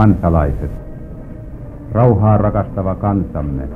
Kansalaiset, 0.00 0.70
rauhaa 1.92 2.36
rakastava 2.36 2.94
kansamme, 2.94 3.68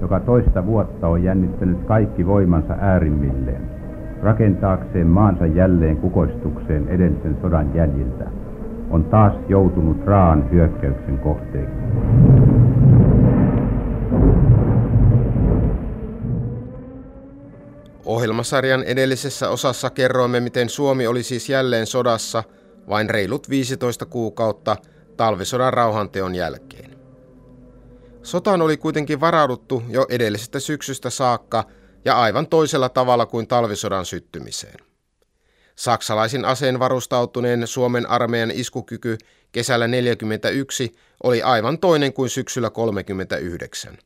joka 0.00 0.20
toista 0.20 0.66
vuotta 0.66 1.08
on 1.08 1.22
jännittänyt 1.22 1.78
kaikki 1.86 2.26
voimansa 2.26 2.74
äärimmilleen, 2.80 3.70
rakentaakseen 4.22 5.06
maansa 5.06 5.46
jälleen 5.46 5.96
kukoistukseen 5.96 6.88
edellisen 6.88 7.36
sodan 7.42 7.74
jäljiltä, 7.74 8.24
on 8.90 9.04
taas 9.04 9.32
joutunut 9.48 10.04
raan 10.04 10.50
hyökkäyksen 10.50 11.18
kohteeksi. 11.18 11.74
Ohjelmasarjan 18.04 18.82
edellisessä 18.82 19.50
osassa 19.50 19.90
kerroimme, 19.90 20.40
miten 20.40 20.68
Suomi 20.68 21.06
oli 21.06 21.22
siis 21.22 21.48
jälleen 21.48 21.86
sodassa 21.86 22.42
vain 22.88 23.10
reilut 23.10 23.50
15 23.50 24.06
kuukautta 24.06 24.76
talvisodan 25.16 25.72
rauhanteon 25.72 26.34
jälkeen. 26.34 26.98
Sotaan 28.22 28.62
oli 28.62 28.76
kuitenkin 28.76 29.20
varauduttu 29.20 29.82
jo 29.88 30.06
edellisestä 30.08 30.60
syksystä 30.60 31.10
saakka 31.10 31.64
ja 32.04 32.20
aivan 32.20 32.46
toisella 32.46 32.88
tavalla 32.88 33.26
kuin 33.26 33.46
talvisodan 33.46 34.06
syttymiseen. 34.06 34.78
Saksalaisin 35.76 36.44
aseen 36.44 36.78
varustautuneen 36.78 37.66
Suomen 37.66 38.10
armeijan 38.10 38.50
iskukyky 38.50 39.18
kesällä 39.52 39.84
1941 39.84 40.92
oli 41.22 41.42
aivan 41.42 41.78
toinen 41.78 42.12
kuin 42.12 42.30
syksyllä 42.30 42.70
1939 42.70 43.98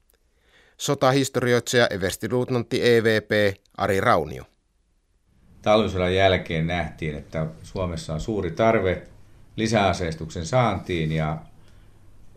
sotahistorioitsija 0.79 1.87
everstiluutnantti 1.87 2.89
EVP 2.89 3.57
Ari 3.77 4.01
Raunio. 4.01 4.45
Talvisodan 5.63 6.15
jälkeen 6.15 6.67
nähtiin, 6.67 7.15
että 7.15 7.47
Suomessa 7.63 8.15
on 8.15 8.21
suuri 8.21 8.51
tarve 8.51 9.03
lisäaseistuksen 9.59 10.47
saantiin 10.47 11.13
ja 11.13 11.39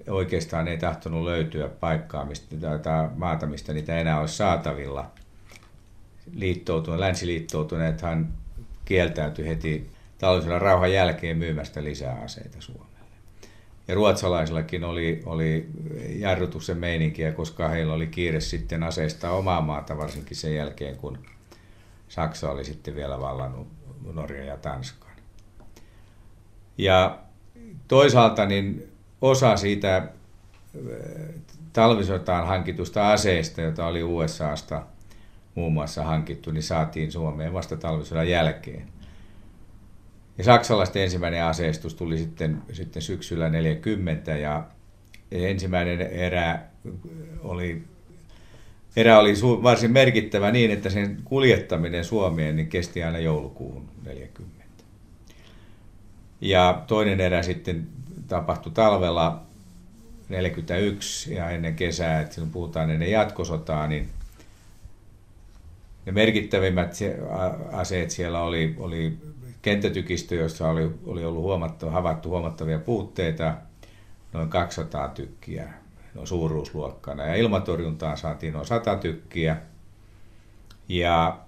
oikeastaan 0.09 0.67
ei 0.67 0.77
tahtonut 0.77 1.23
löytyä 1.23 1.67
paikkaa 1.67 2.25
mistä, 2.25 2.79
tai 2.83 3.09
maata, 3.15 3.45
mistä 3.45 3.73
niitä 3.73 3.97
enää 3.97 4.19
olisi 4.19 4.35
saatavilla. 4.35 5.11
Liittoutuneet, 6.33 6.99
länsiliittoutuneethan 6.99 8.33
kieltäytyi 8.85 9.47
heti 9.47 9.89
talvisodan 10.17 10.61
rauhan 10.61 10.93
jälkeen 10.93 11.37
myymästä 11.37 11.83
lisää 11.83 12.21
aseita 12.23 12.61
Suomeen. 12.61 12.91
Ja 13.87 13.95
ruotsalaisillakin 13.95 14.83
oli, 14.83 15.21
oli 15.25 15.69
jarrutuksen 16.09 16.77
meininkiä, 16.77 17.31
koska 17.31 17.67
heillä 17.67 17.93
oli 17.93 18.07
kiire 18.07 18.39
sitten 18.39 18.83
aseistaa 18.83 19.31
omaa 19.31 19.61
maata, 19.61 19.97
varsinkin 19.97 20.37
sen 20.37 20.55
jälkeen, 20.55 20.97
kun 20.97 21.17
Saksa 22.09 22.51
oli 22.51 22.65
sitten 22.65 22.95
vielä 22.95 23.19
vallannut 23.19 23.67
Norja 24.13 24.45
ja 24.45 24.57
Tanskan. 24.57 25.10
Ja 26.81 27.19
toisaalta 27.87 28.45
niin 28.45 28.91
osa 29.21 29.57
siitä 29.57 29.97
äh, 29.97 30.05
talvisotaan 31.73 32.47
hankitusta 32.47 33.11
aseista, 33.11 33.61
jota 33.61 33.85
oli 33.85 34.03
USAsta 34.03 34.83
muun 35.55 35.73
muassa 35.73 36.03
hankittu, 36.03 36.51
niin 36.51 36.63
saatiin 36.63 37.11
Suomeen 37.11 37.53
vasta 37.53 37.77
talvisodan 37.77 38.29
jälkeen. 38.29 38.87
Ja 40.37 40.43
saksalaisten 40.43 41.03
ensimmäinen 41.03 41.43
aseistus 41.43 41.95
tuli 41.95 42.17
sitten, 42.17 42.61
sitten 42.73 43.01
syksyllä 43.01 43.49
40 43.49 44.37
ja 44.37 44.63
ensimmäinen 45.31 46.01
erä 46.01 46.59
oli, 47.41 47.83
erä 48.95 49.19
oli 49.19 49.33
varsin 49.63 49.91
merkittävä 49.91 50.51
niin, 50.51 50.71
että 50.71 50.89
sen 50.89 51.17
kuljettaminen 51.23 52.05
Suomeen 52.05 52.55
niin 52.55 52.67
kesti 52.67 53.03
aina 53.03 53.19
joulukuun 53.19 53.89
40. 54.05 54.60
Ja 56.41 56.83
toinen 56.87 57.21
erä 57.21 57.43
sitten 57.43 57.87
tapahtui 58.27 58.71
talvella 58.71 59.41
41 60.29 61.33
ja 61.33 61.49
ennen 61.49 61.75
kesää, 61.75 62.21
että 62.21 62.33
silloin 62.33 62.51
puhutaan 62.51 62.91
ennen 62.91 63.11
jatkosotaa, 63.11 63.87
niin 63.87 64.09
ne 66.05 66.11
merkittävimmät 66.11 66.95
aseet 67.71 68.11
siellä 68.11 68.41
oli, 68.41 68.75
oli 68.79 69.17
kenttätykistö, 69.61 70.35
jossa 70.35 70.69
oli, 70.69 70.91
oli 71.05 71.25
ollut 71.25 71.43
huomattava, 71.43 71.91
havaittu 71.91 72.29
huomattavia 72.29 72.79
puutteita, 72.79 73.53
noin 74.33 74.49
200 74.49 75.07
tykkiä 75.07 75.73
no 76.13 76.25
suuruusluokkana. 76.25 77.25
Ja 77.25 77.35
ilmatorjuntaan 77.35 78.17
saatiin 78.17 78.53
noin 78.53 78.65
100 78.65 78.95
tykkiä. 78.95 79.57
Ja 80.89 81.39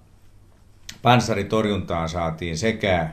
panssaritorjuntaan 1.02 2.10
saatiin 2.10 2.58
sekä 2.58 3.10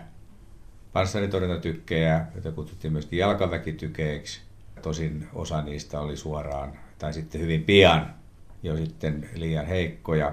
panssaritorjuntatykkejä, 0.92 2.26
joita 2.34 2.52
kutsuttiin 2.52 2.92
myöskin 2.92 3.18
jalkaväkitykeiksi. 3.18 4.40
Tosin 4.82 5.28
osa 5.34 5.62
niistä 5.62 6.00
oli 6.00 6.16
suoraan, 6.16 6.72
tai 6.98 7.12
sitten 7.12 7.40
hyvin 7.40 7.64
pian 7.64 8.14
jo 8.62 8.76
sitten 8.76 9.30
liian 9.34 9.66
heikkoja. 9.66 10.32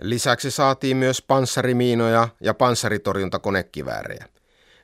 Lisäksi 0.00 0.50
saatiin 0.50 0.96
myös 0.96 1.22
panssarimiinoja 1.22 2.28
ja 2.40 2.54
panssaritorjuntakonekiväärejä. 2.54 4.26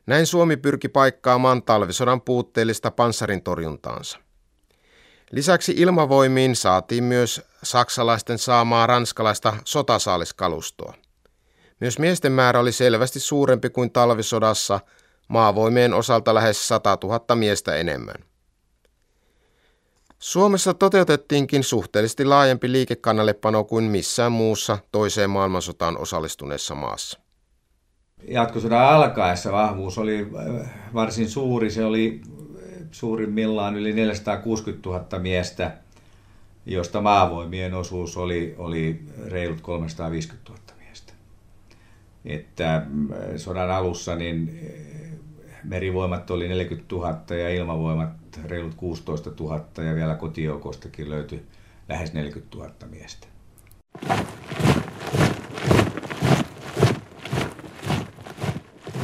Näin 0.07 0.27
Suomi 0.27 0.57
pyrki 0.57 0.89
paikkaamaan 0.89 1.63
talvisodan 1.63 2.21
puutteellista 2.21 2.91
panssarin 2.91 3.43
torjuntaansa. 3.43 4.19
Lisäksi 5.31 5.75
ilmavoimiin 5.77 6.57
saatiin 6.57 7.05
myös 7.05 7.43
saksalaisten 7.63 8.39
saamaa 8.39 8.87
ranskalaista 8.87 9.57
sotasaaliskalustoa. 9.65 10.95
Myös 11.81 11.99
miesten 11.99 12.33
määrä 12.33 12.61
oli 12.61 12.73
selvästi 12.73 13.21
suurempi 13.21 13.71
kuin 13.71 13.91
talvisodassa, 13.91 14.81
maavoimien 15.29 15.95
osalta 15.95 16.35
lähes 16.35 16.69
100 16.69 16.99
000 17.03 17.35
miestä 17.35 17.77
enemmän. 17.77 18.17
Suomessa 20.19 20.75
toteutettiinkin 20.75 21.65
suhteellisesti 21.65 22.25
laajempi 22.25 22.73
liikekannallepano 22.73 23.65
kuin 23.65 23.85
missään 23.85 24.33
muussa 24.33 24.79
toiseen 24.93 25.31
maailmansotaan 25.31 25.99
osallistuneessa 25.99 26.75
maassa. 26.75 27.21
Jatkosodan 28.29 28.89
alkaessa 28.89 29.53
vahvuus 29.53 29.99
oli 29.99 30.31
äh, 30.61 30.71
varsin 30.95 31.31
suuri. 31.31 31.71
Se 31.71 31.85
oli 31.85 32.21
suurimmillaan 32.91 33.77
yli 33.77 33.93
460 33.93 34.89
000 34.89 35.19
miestä, 35.19 35.77
josta 36.67 37.01
maavoimien 37.01 37.75
osuus 37.75 38.17
oli, 38.17 38.55
oli 38.59 39.01
reilut 39.27 39.61
350 39.61 40.51
000 40.53 40.63
miestä. 40.79 41.13
Että 42.25 42.75
äh, 42.75 42.83
sodan 43.37 43.71
alussa 43.71 44.17
niin 44.17 44.61
merivoimat 45.65 46.31
oli 46.31 46.49
40 46.49 46.95
000 46.95 47.37
ja 47.37 47.51
ilmavoimat 47.51 48.11
reilut 48.45 48.75
16 48.75 49.31
000 49.41 49.85
ja 49.85 49.95
vielä 49.95 50.15
kotijoukostakin 50.15 51.11
löytyi 51.11 51.47
lähes 51.89 52.13
40 52.13 52.57
000 52.57 52.71
miestä. 52.91 53.27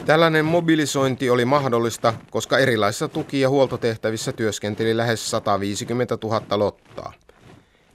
Tällainen 0.06 0.44
mobilisointi 0.44 1.30
oli 1.30 1.44
mahdollista, 1.44 2.14
koska 2.30 2.58
erilaisissa 2.58 3.08
tuki- 3.08 3.40
ja 3.40 3.48
huoltotehtävissä 3.48 4.32
työskenteli 4.32 4.96
lähes 4.96 5.30
150 5.30 6.18
000 6.22 6.58
lottaa. 6.58 7.12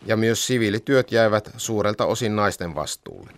Ja 0.06 0.18
myös 0.18 0.48
siviilityöt 0.48 1.12
jäivät 1.12 1.52
suurelta 1.58 2.06
osin 2.06 2.36
naisten 2.36 2.76
vastuulle. 2.76 3.32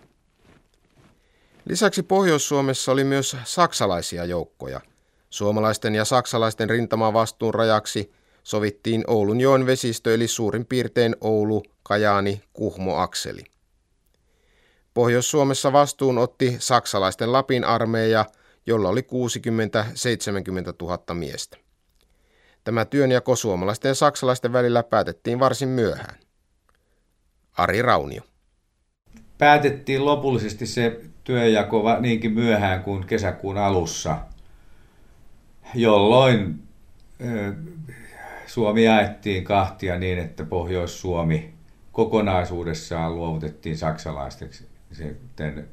Lisäksi 1.66 2.03
Pohjois-Suomessa 2.03 2.91
oli 2.91 3.03
myös 3.03 3.37
saksalaisia 3.43 4.25
joukkoja– 4.25 4.81
Suomalaisten 5.29 5.95
ja 5.95 6.05
saksalaisten 6.05 6.69
rintamavastuun 6.69 7.53
rajaksi 7.53 8.11
sovittiin 8.43 9.03
Oulun 9.07 9.41
joen 9.41 9.65
vesistö 9.65 10.13
eli 10.13 10.27
suurin 10.27 10.65
piirtein 10.65 11.15
Oulu, 11.22 11.63
Kajaani, 11.84 12.41
Kuhmo-akseli. 12.53 13.43
Pohjois-Suomessa 14.93 15.73
vastuun 15.73 16.17
otti 16.17 16.55
saksalaisten 16.59 17.31
Lapin 17.31 17.63
armeija, 17.63 18.25
jolla 18.67 18.90
oli 18.90 19.02
60-70 19.02 19.03
000 20.81 21.13
miestä. 21.13 21.57
Tämä 22.63 22.85
työnjako 22.85 23.35
suomalaisten 23.35 23.90
ja 23.90 23.96
saksalaisten 23.96 24.53
välillä 24.53 24.84
päätettiin 24.84 25.40
varsin 25.40 25.69
myöhään. 25.69 26.19
Ari 27.57 27.81
Raunio. 27.81 28.22
Päätettiin 29.37 30.05
lopullisesti 30.05 30.66
se 30.66 31.02
työnjako 31.23 31.99
niinkin 31.99 32.31
myöhään 32.31 32.84
kuin 32.84 33.07
kesäkuun 33.07 33.57
alussa– 33.57 34.17
jolloin 35.75 36.64
Suomi 38.47 38.84
jaettiin 38.84 39.43
kahtia 39.43 39.99
niin, 39.99 40.19
että 40.19 40.43
Pohjois-Suomi 40.43 41.53
kokonaisuudessaan 41.91 43.16
luovutettiin 43.16 43.78
saksalaiseksi 43.78 44.67
sitten 44.91 45.67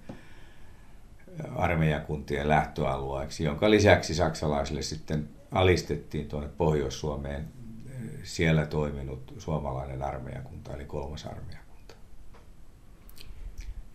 armeijakuntien 1.56 2.48
lähtöalueeksi, 2.48 3.44
jonka 3.44 3.70
lisäksi 3.70 4.14
saksalaisille 4.14 4.82
sitten 4.82 5.28
alistettiin 5.52 6.28
tuonne 6.28 6.48
Pohjois-Suomeen 6.48 7.48
siellä 8.22 8.66
toiminut 8.66 9.34
suomalainen 9.38 10.02
armeijakunta, 10.02 10.74
eli 10.74 10.84
kolmas 10.84 11.26
armeijakunta. 11.26 11.94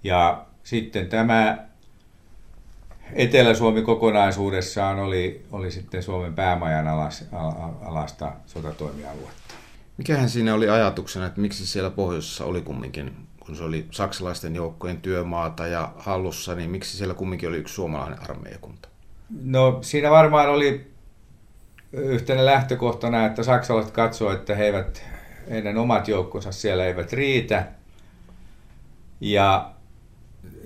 Ja 0.04 0.46
sitten 0.64 1.08
tämä 1.08 1.69
Etelä-Suomi 3.14 3.82
kokonaisuudessaan 3.82 5.00
oli, 5.00 5.46
oli 5.52 5.72
sitten 5.72 6.04
Suomen 6.04 6.34
päämajan 6.34 6.88
alas, 6.88 7.26
alasta 7.86 8.32
sotatoimialuetta. 8.46 9.54
Mikähän 9.98 10.30
siinä 10.30 10.54
oli 10.54 10.70
ajatuksena, 10.70 11.26
että 11.26 11.42
miksi 11.42 11.68
siellä 11.68 11.90
pohjoisessa 11.90 12.46
oli 12.46 12.62
kumminkin, 12.62 13.16
kun 13.40 13.56
se 13.56 13.64
oli 13.64 13.86
saksalaisten 13.92 14.56
joukkojen 14.56 15.02
työmaata 15.02 15.68
ja 15.68 15.94
hallussa, 15.98 16.56
niin 16.56 16.70
miksi 16.70 16.98
siellä 16.98 17.14
kumminkin 17.14 17.50
oli 17.50 17.58
yksi 17.58 17.74
suomalainen 17.74 18.22
armeijakunta? 18.22 18.90
No 19.44 19.80
siinä 19.82 20.12
varmaan 20.12 20.50
oli 20.50 20.92
yhtenä 21.94 22.46
lähtökohtana, 22.46 23.26
että 23.26 23.44
saksalaiset 23.44 23.92
katsoivat, 23.92 24.40
että 24.40 24.56
he 24.56 24.66
eivät, 24.66 25.04
heidän 25.50 25.78
omat 25.78 26.08
joukkonsa 26.08 26.52
siellä 26.52 26.86
eivät 26.86 27.14
riitä. 27.14 27.68
Ja 29.22 29.72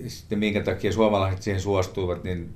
sitten 0.08 0.40
minkä 0.40 0.62
takia 0.62 0.92
suomalaiset 0.92 1.42
siihen 1.42 1.62
suostuivat, 1.62 2.24
niin 2.24 2.54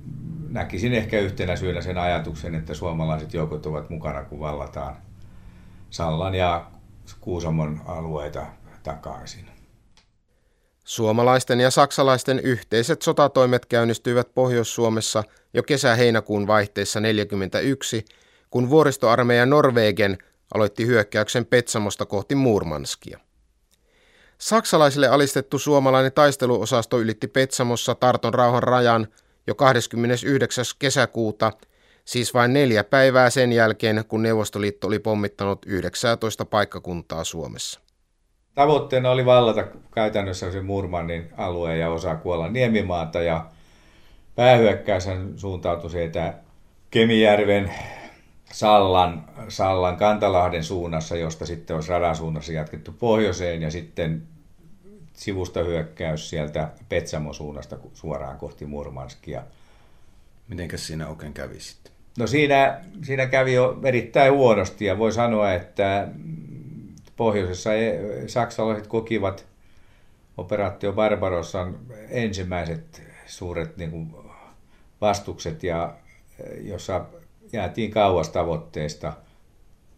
näkisin 0.48 0.92
ehkä 0.92 1.20
yhtenä 1.20 1.56
syynä 1.56 1.80
sen 1.80 1.98
ajatuksen, 1.98 2.54
että 2.54 2.74
suomalaiset 2.74 3.34
joukot 3.34 3.66
ovat 3.66 3.90
mukana, 3.90 4.24
kun 4.24 4.40
vallataan 4.40 4.96
Sallan 5.90 6.34
ja 6.34 6.70
Kuusamon 7.20 7.80
alueita 7.86 8.46
takaisin. 8.82 9.46
Suomalaisten 10.84 11.60
ja 11.60 11.70
saksalaisten 11.70 12.38
yhteiset 12.38 13.02
sotatoimet 13.02 13.66
käynnistyivät 13.66 14.34
Pohjois-Suomessa 14.34 15.24
jo 15.54 15.62
kesä-heinäkuun 15.62 16.46
vaihteessa 16.46 17.00
1941, 17.00 18.04
kun 18.50 18.70
vuoristoarmeija 18.70 19.46
Norwegen 19.46 20.18
aloitti 20.54 20.86
hyökkäyksen 20.86 21.46
Petsamosta 21.46 22.06
kohti 22.06 22.34
Murmanskia. 22.34 23.18
Saksalaisille 24.38 25.08
alistettu 25.08 25.58
suomalainen 25.58 26.12
taisteluosasto 26.12 27.00
ylitti 27.00 27.28
Petsamossa 27.28 27.94
Tarton 27.94 28.34
rauhan 28.34 28.62
rajan 28.62 29.08
jo 29.46 29.54
29. 29.54 30.64
kesäkuuta, 30.78 31.52
siis 32.04 32.34
vain 32.34 32.52
neljä 32.52 32.84
päivää 32.84 33.30
sen 33.30 33.52
jälkeen, 33.52 34.04
kun 34.08 34.22
Neuvostoliitto 34.22 34.86
oli 34.86 34.98
pommittanut 34.98 35.58
19 35.66 36.44
paikkakuntaa 36.44 37.24
Suomessa. 37.24 37.80
Tavoitteena 38.54 39.10
oli 39.10 39.24
vallata 39.24 39.64
käytännössä 39.94 40.52
se 40.52 40.60
Murmanin 40.60 41.30
alue 41.36 41.76
ja 41.76 41.90
osa 41.90 42.16
Kuolan 42.16 42.52
niemimaata 42.52 43.22
ja 43.22 43.46
päähyökkäys 44.34 45.04
suuntautui 45.36 45.90
sieltä 45.90 46.34
Kemijärven 46.90 47.74
Sallan, 48.52 49.24
Sallan 49.48 49.96
Kantalahden 49.96 50.64
suunnassa, 50.64 51.16
josta 51.16 51.46
sitten 51.46 51.76
olisi 51.76 51.90
radan 51.90 52.16
suunnassa 52.16 52.52
jatkettu 52.52 52.92
pohjoiseen 52.92 53.62
ja 53.62 53.70
sitten 53.70 54.22
sivusta 55.12 55.62
hyökkäys 55.62 56.30
sieltä 56.30 56.68
Petsamon 56.88 57.34
suunnasta 57.34 57.76
suoraan 57.94 58.38
kohti 58.38 58.66
Murmanskia. 58.66 59.42
Mitenkäs 60.48 60.86
siinä 60.86 61.08
oikein 61.08 61.32
kävi 61.32 61.60
sitten? 61.60 61.92
No 62.18 62.26
siinä, 62.26 62.80
siinä 63.02 63.26
kävi 63.26 63.54
jo 63.54 63.80
erittäin 63.84 64.32
huonosti 64.32 64.84
ja 64.84 64.98
voi 64.98 65.12
sanoa, 65.12 65.52
että 65.52 66.08
pohjoisessa 67.16 67.74
e- 67.74 68.24
saksalaiset 68.26 68.86
kokivat 68.86 69.46
operaatio 70.36 70.92
Barbarossan 70.92 71.78
ensimmäiset 72.10 73.02
suuret 73.26 73.76
niin 73.76 73.90
kuin, 73.90 74.14
vastukset, 75.00 75.62
ja, 75.62 75.94
jossa 76.60 77.04
jäätiin 77.52 77.90
kauas 77.90 78.28
tavoitteesta. 78.28 79.12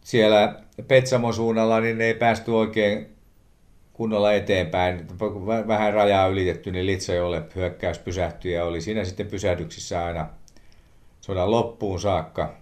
Siellä 0.05 0.55
Petsamon 0.89 1.35
suunnalla 1.35 1.81
niin 1.81 2.01
ei 2.01 2.15
päästy 2.15 2.51
oikein 2.51 3.17
kunnolla 3.93 4.33
eteenpäin. 4.33 5.07
Vähän 5.69 5.95
rajaa 5.95 6.27
ylitetty, 6.27 6.71
niin 6.71 6.87
Litsajolle 6.87 7.43
hyökkäys 7.55 7.99
pysähtyi 7.99 8.53
ja 8.53 8.65
oli 8.65 8.81
siinä 8.81 9.05
sitten 9.05 9.27
pysähdyksissä 9.27 10.05
aina 10.05 10.27
sodan 11.21 11.51
loppuun 11.51 12.01
saakka. 12.01 12.55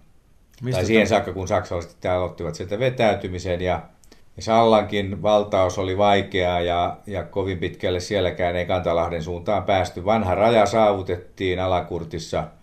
Mistä 0.62 0.78
tai 0.78 0.86
siihen 0.86 1.06
tämän? 1.06 1.08
saakka, 1.08 1.32
kun 1.32 1.48
saksalaiset 1.48 2.06
aloittivat 2.06 2.54
sieltä 2.54 2.78
vetäytymisen 2.78 3.60
ja, 3.60 3.82
ja 4.36 4.42
Sallankin 4.42 5.22
valtaus 5.22 5.78
oli 5.78 5.98
vaikeaa 5.98 6.60
ja, 6.60 6.96
ja 7.06 7.22
kovin 7.22 7.58
pitkälle 7.58 8.00
sielläkään 8.00 8.56
ei 8.56 8.66
Kantalahden 8.66 9.22
suuntaan 9.22 9.62
päästy. 9.62 10.04
Vanha 10.04 10.34
raja 10.34 10.66
saavutettiin 10.66 11.60
Alakurtissa– 11.60 12.44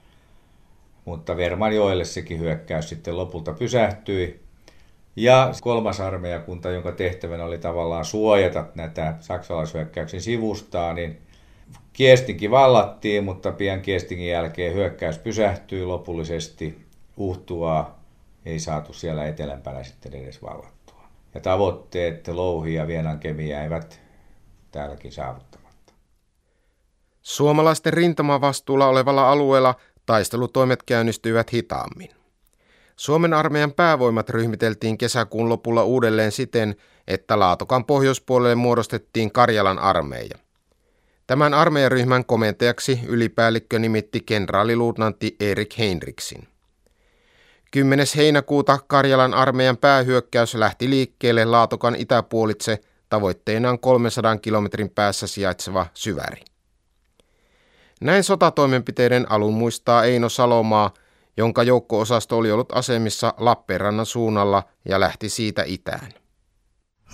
mutta 1.06 1.38
Vermanjoelle 1.38 2.06
sekin 2.06 2.40
hyökkäys 2.40 2.90
sitten 2.90 3.18
lopulta 3.18 3.54
pysähtyi. 3.54 4.46
Ja 5.16 5.52
kolmas 5.62 6.00
armeijakunta, 6.00 6.70
jonka 6.70 6.92
tehtävänä 6.92 7.46
oli 7.46 7.58
tavallaan 7.58 8.06
suojata 8.06 8.66
näitä 8.76 9.16
saksalaishyökkäyksen 9.20 10.22
sivustaa, 10.22 10.94
niin 10.94 11.22
Kiestinkin 11.94 12.52
vallattiin, 12.52 13.24
mutta 13.24 13.52
pian 13.52 13.82
Kiestingin 13.82 14.30
jälkeen 14.30 14.74
hyökkäys 14.74 15.18
pysähtyi 15.18 15.86
lopullisesti. 15.86 16.86
Uhtuaa 17.18 18.00
ei 18.46 18.60
saatu 18.60 18.94
siellä 18.94 19.26
etelämpänä 19.26 19.84
sitten 19.84 20.14
edes 20.14 20.42
vallattua. 20.42 21.04
Ja 21.34 21.42
tavoitteet 21.42 22.28
Louhi 22.28 22.74
ja 22.74 22.88
Vienan 22.88 23.20
kemiä 23.20 23.64
eivät 23.64 24.02
täälläkin 24.72 25.12
saavuttamatta. 25.12 25.94
Suomalaisten 27.22 27.94
rintamavastuulla 27.94 28.88
olevalla 28.88 29.32
alueella 29.32 29.76
Taistelutoimet 30.06 30.84
käynnistyivät 30.84 31.54
hitaammin. 31.54 32.10
Suomen 32.96 33.34
armeijan 33.34 33.74
päävoimat 33.74 34.30
ryhmiteltiin 34.30 34.98
kesäkuun 34.98 35.50
lopulla 35.50 35.84
uudelleen 35.84 36.32
siten, 36.32 36.76
että 37.08 37.40
Laatokan 37.40 37.86
pohjoispuolelle 37.86 38.56
muodostettiin 38.56 39.32
Karjalan 39.32 39.80
armeija. 39.80 40.38
Tämän 41.28 41.54
armeijaryhmän 41.54 42.26
komentajaksi 42.26 43.00
ylipäällikkö 43.08 43.80
nimitti 43.80 44.20
kenraaliluutnantti 44.26 45.36
Erik 45.40 45.78
Heinriksin. 45.78 46.48
10. 47.72 48.08
heinäkuuta 48.16 48.80
Karjalan 48.88 49.34
armeijan 49.34 49.78
päähyökkäys 49.78 50.56
lähti 50.56 50.90
liikkeelle 50.90 51.46
Laatokan 51.46 51.96
itäpuolitse 51.96 52.80
tavoitteenaan 53.10 53.80
300 53.80 54.38
kilometrin 54.38 54.90
päässä 54.90 55.28
sijaitseva 55.28 55.86
syväri. 55.94 56.42
Näin 58.02 58.24
sotatoimenpiteiden 58.24 59.32
alun 59.32 59.54
muistaa 59.54 60.04
Eino 60.04 60.30
Salomaa, 60.30 60.94
jonka 61.38 61.64
joukko-osasto 61.64 62.38
oli 62.38 62.52
ollut 62.52 62.72
asemissa 62.72 63.34
Lappeenrannan 63.38 64.06
suunnalla 64.06 64.64
ja 64.86 65.00
lähti 65.00 65.30
siitä 65.30 65.64
itään. 65.66 66.12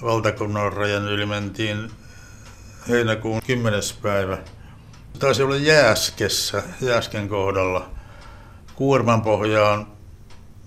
Valtakunnan 0.01 0.73
rajan 0.73 1.07
yli 1.07 1.25
mentiin 1.25 1.91
heinäkuun 2.89 3.41
10. 3.47 3.81
päivä. 4.01 4.37
Taisi 5.19 5.43
olla 5.43 5.55
Jääskessä, 5.55 6.63
Jääsken 6.81 7.29
kohdalla. 7.29 7.89
Kuorman 8.75 9.21
pohjaan 9.21 9.87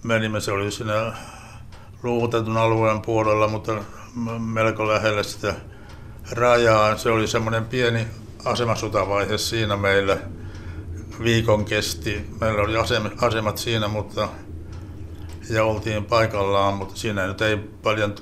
menimme, 0.03 0.41
se 0.41 0.53
oli 0.53 0.71
siinä 0.71 1.13
luovutetun 2.03 2.57
alueen 2.57 3.03
puolella, 3.03 3.49
mutta 3.49 3.73
melko 4.39 4.89
lähellä 4.89 5.23
sitä 5.23 5.55
rajaa. 6.31 6.97
Se 6.97 7.11
oli 7.11 7.27
semmoinen 7.27 7.65
pieni 7.65 8.07
asemasotavaihe 8.45 9.39
siinä 9.39 9.77
meillä 9.77 10.19
viikon 11.23 11.65
kesti. 11.65 12.31
Meillä 12.41 12.63
oli 12.63 12.75
asemat 13.21 13.59
siinä, 13.59 13.89
mutta 13.89 14.29
ja 15.51 15.65
oltiin 15.65 16.05
paikallaan, 16.05 16.75
mutta 16.75 16.97
siinä 16.97 17.27
nyt 17.27 17.41
ei 17.41 17.57
paljon 17.57 18.15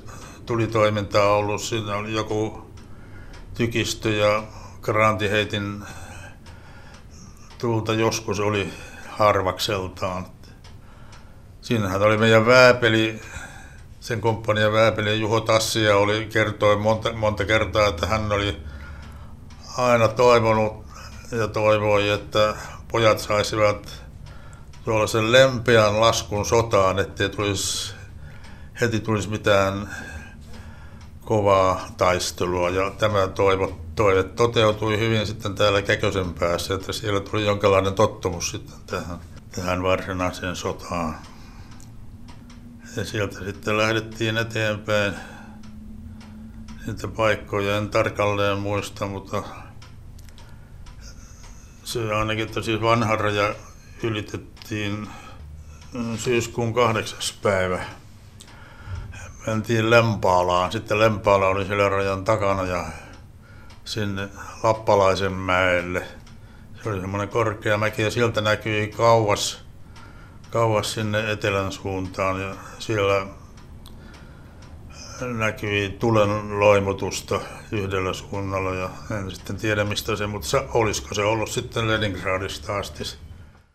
tulitoimintaa 0.45 1.35
ollut. 1.35 1.61
Siinä 1.61 1.95
oli 1.95 2.13
joku 2.13 2.71
tykistö 3.53 4.09
ja 4.09 4.43
grantiheitin 4.81 5.83
tulta 7.57 7.93
joskus 7.93 8.39
oli 8.39 8.69
harvakseltaan. 9.07 10.25
Siinähän 11.61 12.01
oli 12.01 12.17
meidän 12.17 12.45
vääpeli, 12.45 13.21
sen 13.99 14.21
komppanian 14.21 14.73
vääpeli 14.73 15.19
Juho 15.19 15.41
Tassia 15.41 15.97
oli, 15.97 16.25
kertoi 16.33 16.75
monta, 16.75 17.13
monta 17.13 17.45
kertaa, 17.45 17.87
että 17.87 18.07
hän 18.07 18.31
oli 18.31 18.57
aina 19.77 20.07
toivonut 20.07 20.85
ja 21.31 21.47
toivoi, 21.47 22.09
että 22.09 22.55
pojat 22.91 23.19
saisivat 23.19 24.03
tuollaisen 24.85 25.31
lempeän 25.31 26.01
laskun 26.01 26.45
sotaan, 26.45 26.99
ettei 26.99 27.29
tulisi, 27.29 27.93
heti 28.81 28.99
tulisi 28.99 29.29
mitään 29.29 29.89
kovaa 31.21 31.87
taistelua. 31.97 32.69
Ja 32.69 32.89
tämä 32.89 33.27
toivo, 33.27 33.79
toive 33.95 34.23
toteutui 34.23 34.99
hyvin 34.99 35.27
sitten 35.27 35.55
täällä 35.55 35.81
Käkösen 35.81 36.33
päässä, 36.33 36.73
että 36.73 36.93
siellä 36.93 37.19
tuli 37.19 37.45
jonkinlainen 37.45 37.93
tottumus 37.93 38.51
sitten 38.51 38.75
tähän, 38.87 39.19
tähän 39.55 39.83
varsinaiseen 39.83 40.55
sotaan. 40.55 41.15
Ja 42.97 43.05
sieltä 43.05 43.39
sitten 43.45 43.77
lähdettiin 43.77 44.37
eteenpäin. 44.37 45.13
Niitä 46.87 47.07
paikkoja 47.07 47.77
en 47.77 47.89
tarkalleen 47.89 48.59
muista, 48.59 49.07
mutta 49.07 49.43
se 51.93 52.13
ainakin, 52.13 52.45
että 52.45 52.61
siis 52.61 52.81
vanha 52.81 53.15
raja 53.15 53.55
ylitettiin 54.03 55.07
mm, 55.93 56.17
syyskuun 56.17 56.73
kahdeksas 56.73 57.39
päivä. 57.43 57.79
Mentiin 59.47 59.89
Lempaalaan. 59.89 60.71
Sitten 60.71 60.99
Lempaala 60.99 61.47
oli 61.47 61.65
siellä 61.65 61.89
rajan 61.89 62.23
takana 62.23 62.63
ja 62.63 62.85
sinne 63.85 64.29
Lappalaisen 64.63 65.33
mäelle. 65.33 66.07
Se 66.83 66.89
oli 66.89 67.01
semmoinen 67.01 67.29
korkea 67.29 67.77
mäki 67.77 68.01
ja 68.01 68.11
sieltä 68.11 68.41
näkyi 68.41 68.87
kauas, 68.87 69.65
kauas 70.49 70.93
sinne 70.93 71.31
etelän 71.31 71.71
suuntaan 71.71 72.41
ja 72.41 72.55
siellä 72.79 73.25
näkyi 75.21 75.89
tulen 75.99 76.59
loimutusta 76.59 77.41
yhdellä 77.71 78.13
suunnalla 78.13 78.75
ja 78.75 78.89
en 79.17 79.31
sitten 79.31 79.57
tiedä 79.57 79.83
mistä 79.83 80.15
se, 80.15 80.27
mutta 80.27 80.63
olisiko 80.73 81.15
se 81.15 81.21
ollut 81.21 81.49
sitten 81.49 81.87
Leningradista 81.87 82.77
asti. 82.77 83.03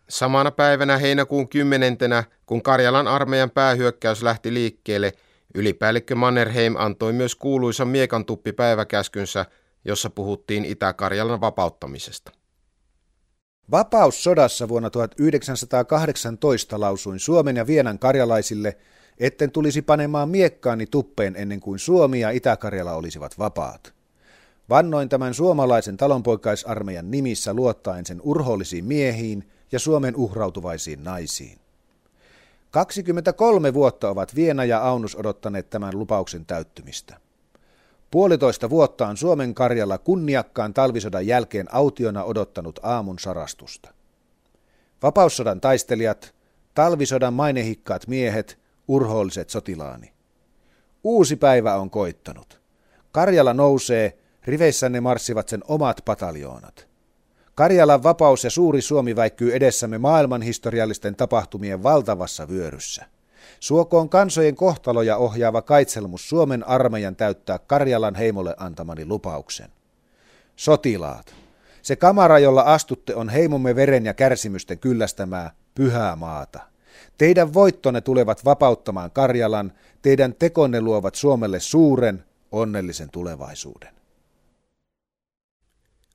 Samana 0.09 0.51
päivänä 0.51 0.97
heinäkuun 0.97 1.49
kymmenentenä, 1.49 2.23
kun 2.45 2.61
Karjalan 2.61 3.07
armeijan 3.07 3.51
päähyökkäys 3.51 4.23
lähti 4.23 4.53
liikkeelle, 4.53 5.13
ylipäällikkö 5.55 6.15
Mannerheim 6.15 6.75
antoi 6.77 7.13
myös 7.13 7.35
kuuluisan 7.35 7.87
miekantuppi 7.87 8.51
päiväkäskynsä, 8.51 9.45
jossa 9.85 10.09
puhuttiin 10.09 10.65
Itä-Karjalan 10.65 11.41
vapauttamisesta. 11.41 12.31
Vapaussodassa 13.71 14.67
vuonna 14.67 14.89
1918 14.89 16.79
lausuin 16.79 17.19
Suomen 17.19 17.55
ja 17.55 17.67
Vienan 17.67 17.99
karjalaisille, 17.99 18.77
etten 19.19 19.51
tulisi 19.51 19.81
panemaan 19.81 20.29
miekkaani 20.29 20.85
tuppeen 20.85 21.35
ennen 21.35 21.59
kuin 21.59 21.79
Suomi 21.79 22.19
ja 22.19 22.29
Itä-Karjala 22.29 22.93
olisivat 22.93 23.39
vapaat. 23.39 23.93
Vannoin 24.69 25.09
tämän 25.09 25.33
suomalaisen 25.33 25.97
talonpoikaisarmeijan 25.97 27.11
nimissä 27.11 27.53
luottaen 27.53 28.05
sen 28.05 28.21
urhollisiin 28.23 28.85
miehiin 28.85 29.49
ja 29.71 29.79
Suomen 29.79 30.15
uhrautuvaisiin 30.15 31.03
naisiin. 31.03 31.59
23 32.71 33.73
vuotta 33.73 34.09
ovat 34.09 34.35
Viena 34.35 34.65
ja 34.65 34.79
Aunus 34.79 35.15
odottaneet 35.15 35.69
tämän 35.69 35.99
lupauksen 35.99 36.45
täyttymistä. 36.45 37.17
Puolitoista 38.11 38.69
vuotta 38.69 39.07
on 39.07 39.17
Suomen 39.17 39.53
Karjalla 39.53 39.97
kunniakkaan 39.97 40.73
talvisodan 40.73 41.27
jälkeen 41.27 41.73
autiona 41.73 42.23
odottanut 42.23 42.79
aamun 42.83 43.19
sarastusta. 43.19 43.93
Vapaussodan 45.03 45.61
taistelijat, 45.61 46.35
talvisodan 46.75 47.33
mainehikkaat 47.33 48.07
miehet, 48.07 48.59
urhoolliset 48.89 49.49
sotilaani. 49.49 50.13
Uusi 51.03 51.35
päivä 51.35 51.75
on 51.75 51.89
koittanut. 51.89 52.61
Karjala 53.11 53.53
nousee, 53.53 54.17
riveissänne 54.43 55.01
marssivat 55.01 55.49
sen 55.49 55.63
omat 55.67 56.01
pataljoonat. 56.05 56.87
Karjalan 57.55 58.03
vapaus 58.03 58.43
ja 58.43 58.49
suuri 58.49 58.81
Suomi 58.81 59.15
väikkyy 59.15 59.55
edessämme 59.55 59.97
maailmanhistoriallisten 59.97 61.15
tapahtumien 61.15 61.83
valtavassa 61.83 62.47
vyöryssä. 62.49 63.05
Suokoon 63.59 64.09
kansojen 64.09 64.55
kohtaloja 64.55 65.17
ohjaava 65.17 65.61
kaitselmus 65.61 66.29
Suomen 66.29 66.67
armeijan 66.67 67.15
täyttää 67.15 67.59
Karjalan 67.59 68.15
heimolle 68.15 68.55
antamani 68.57 69.05
lupauksen. 69.05 69.69
Sotilaat, 70.55 71.35
se 71.81 71.95
kamara, 71.95 72.39
jolla 72.39 72.61
astutte, 72.61 73.15
on 73.15 73.29
heimomme 73.29 73.75
veren 73.75 74.05
ja 74.05 74.13
kärsimysten 74.13 74.79
kyllästämää 74.79 75.51
pyhää 75.75 76.15
maata. 76.15 76.59
Teidän 77.17 77.53
voittonne 77.53 78.01
tulevat 78.01 78.45
vapauttamaan 78.45 79.11
Karjalan, 79.11 79.73
teidän 80.01 80.35
tekonne 80.39 80.81
luovat 80.81 81.15
Suomelle 81.15 81.59
suuren, 81.59 82.23
onnellisen 82.51 83.09
tulevaisuuden. 83.09 83.93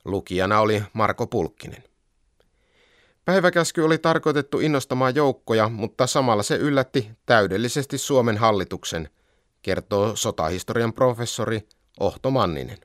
Lukijana 0.05 0.59
oli 0.59 0.83
Marko 0.93 1.27
Pulkkinen. 1.27 1.83
Päiväkäsky 3.25 3.81
oli 3.81 3.97
tarkoitettu 3.97 4.59
innostamaan 4.59 5.15
joukkoja, 5.15 5.69
mutta 5.69 6.07
samalla 6.07 6.43
se 6.43 6.55
yllätti 6.55 7.11
täydellisesti 7.25 7.97
Suomen 7.97 8.37
hallituksen, 8.37 9.09
kertoo 9.61 10.15
sotahistorian 10.15 10.93
professori 10.93 11.67
Ohto 11.99 12.31
Manninen. 12.31 12.77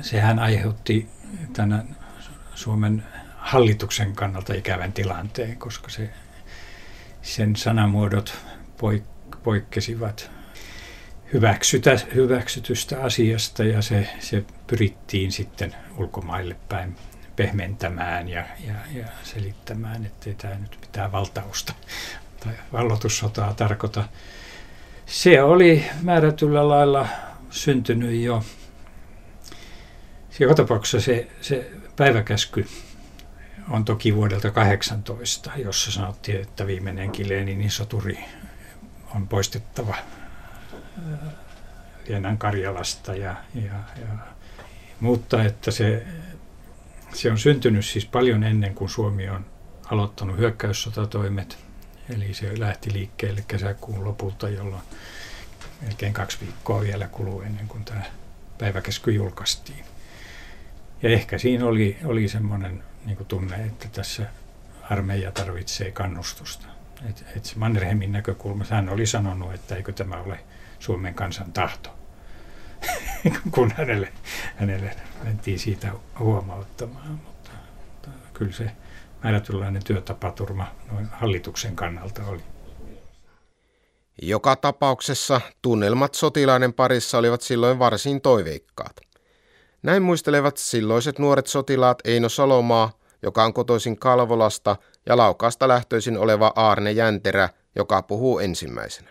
Sehän 0.00 0.38
aiheutti 0.38 1.08
tämän 1.52 1.96
Suomen 2.54 3.04
hallituksen 3.36 4.14
kannalta 4.14 4.54
ikävän 4.54 4.92
tilanteen, 4.92 5.56
koska 5.56 5.90
se, 5.90 6.10
sen 7.26 7.56
sanamuodot 7.56 8.38
poik- 8.78 9.36
poikkesivat 9.42 10.30
hyväksytä, 11.32 11.98
hyväksytystä 12.14 13.02
asiasta 13.02 13.64
ja 13.64 13.82
se, 13.82 14.08
se 14.18 14.44
pyrittiin 14.66 15.32
sitten 15.32 15.74
ulkomaille 15.96 16.56
päin 16.68 16.96
pehmentämään 17.36 18.28
ja, 18.28 18.44
ja, 18.66 18.74
ja 18.94 19.06
selittämään, 19.22 20.06
ettei 20.06 20.34
tämä 20.34 20.54
nyt 20.54 20.78
mitään 20.80 21.12
valtausta 21.12 21.74
tai 22.44 22.52
vallotussotaa 22.72 23.54
tarkoita. 23.54 24.04
Se 25.06 25.42
oli 25.42 25.84
määrätyllä 26.02 26.68
lailla 26.68 27.08
syntynyt 27.50 28.20
jo. 28.20 28.44
Joka 30.38 30.54
tapauksessa 30.54 31.00
se, 31.00 31.28
se 31.40 31.70
päiväkäsky 31.96 32.66
on 33.70 33.84
toki 33.84 34.14
vuodelta 34.14 34.50
18, 34.50 35.52
jossa 35.56 35.92
sanottiin, 35.92 36.40
että 36.40 36.66
viimeinenkin 36.66 37.28
Leninin 37.28 37.70
soturi 37.70 38.18
on 39.14 39.28
poistettava 39.28 39.96
Vienan 42.08 42.38
Karjalasta. 42.38 43.14
Ja, 43.14 43.34
ja, 43.54 43.74
ja, 44.00 44.18
mutta 45.00 45.44
että 45.44 45.70
se, 45.70 46.06
se 47.12 47.30
on 47.30 47.38
syntynyt 47.38 47.84
siis 47.84 48.06
paljon 48.06 48.44
ennen 48.44 48.74
kuin 48.74 48.88
Suomi 48.88 49.28
on 49.28 49.46
aloittanut 49.90 50.38
hyökkäyssotatoimet. 50.38 51.58
Eli 52.14 52.34
se 52.34 52.60
lähti 52.60 52.92
liikkeelle 52.92 53.44
kesäkuun 53.48 54.04
lopulta, 54.04 54.48
jolloin 54.48 54.82
melkein 55.82 56.12
kaksi 56.12 56.38
viikkoa 56.40 56.80
vielä 56.80 57.08
kuluu 57.08 57.40
ennen 57.40 57.68
kuin 57.68 57.84
tämä 57.84 58.02
päiväkesky 58.58 59.10
julkaistiin. 59.10 59.84
Ja 61.02 61.10
ehkä 61.10 61.38
siinä 61.38 61.66
oli, 61.66 61.96
oli 62.04 62.28
semmoinen 62.28 62.82
niin 63.06 63.26
tunne, 63.26 63.56
että 63.56 63.88
tässä 63.88 64.26
armeija 64.90 65.32
tarvitsee 65.32 65.90
kannustusta. 65.90 66.66
Et, 67.08 67.24
et 67.36 67.52
Mannerheimin 67.56 68.12
näkökulma, 68.12 68.64
hän 68.70 68.88
oli 68.88 69.06
sanonut, 69.06 69.54
että 69.54 69.76
eikö 69.76 69.92
tämä 69.92 70.16
ole 70.16 70.40
Suomen 70.78 71.14
kansan 71.14 71.52
tahto, 71.52 71.90
kun 73.54 73.72
hänelle, 73.76 74.12
hänelle 74.56 74.96
mentiin 75.24 75.58
siitä 75.58 75.92
huomauttamaan. 76.18 77.10
Mutta, 77.10 77.50
mutta 77.90 78.10
kyllä 78.34 78.52
se 78.52 78.70
määrätynlainen 79.24 79.84
työtapaturma 79.84 80.66
noin 80.92 81.06
hallituksen 81.12 81.76
kannalta 81.76 82.26
oli. 82.26 82.42
Joka 84.22 84.56
tapauksessa 84.56 85.40
tunnelmat 85.62 86.14
sotilaiden 86.14 86.72
parissa 86.72 87.18
olivat 87.18 87.42
silloin 87.42 87.78
varsin 87.78 88.20
toiveikkaat. 88.20 89.05
Näin 89.86 90.02
muistelevat 90.02 90.56
silloiset 90.56 91.18
nuoret 91.18 91.46
sotilaat 91.46 91.98
Eino 92.04 92.28
Salomaa, 92.28 92.92
joka 93.22 93.44
on 93.44 93.54
kotoisin 93.54 93.98
Kalvolasta, 93.98 94.76
ja 95.06 95.16
Laukaasta 95.16 95.68
lähtöisin 95.68 96.18
oleva 96.18 96.52
Aarne 96.56 96.92
Jänterä, 96.92 97.48
joka 97.76 98.02
puhuu 98.02 98.38
ensimmäisenä. 98.38 99.10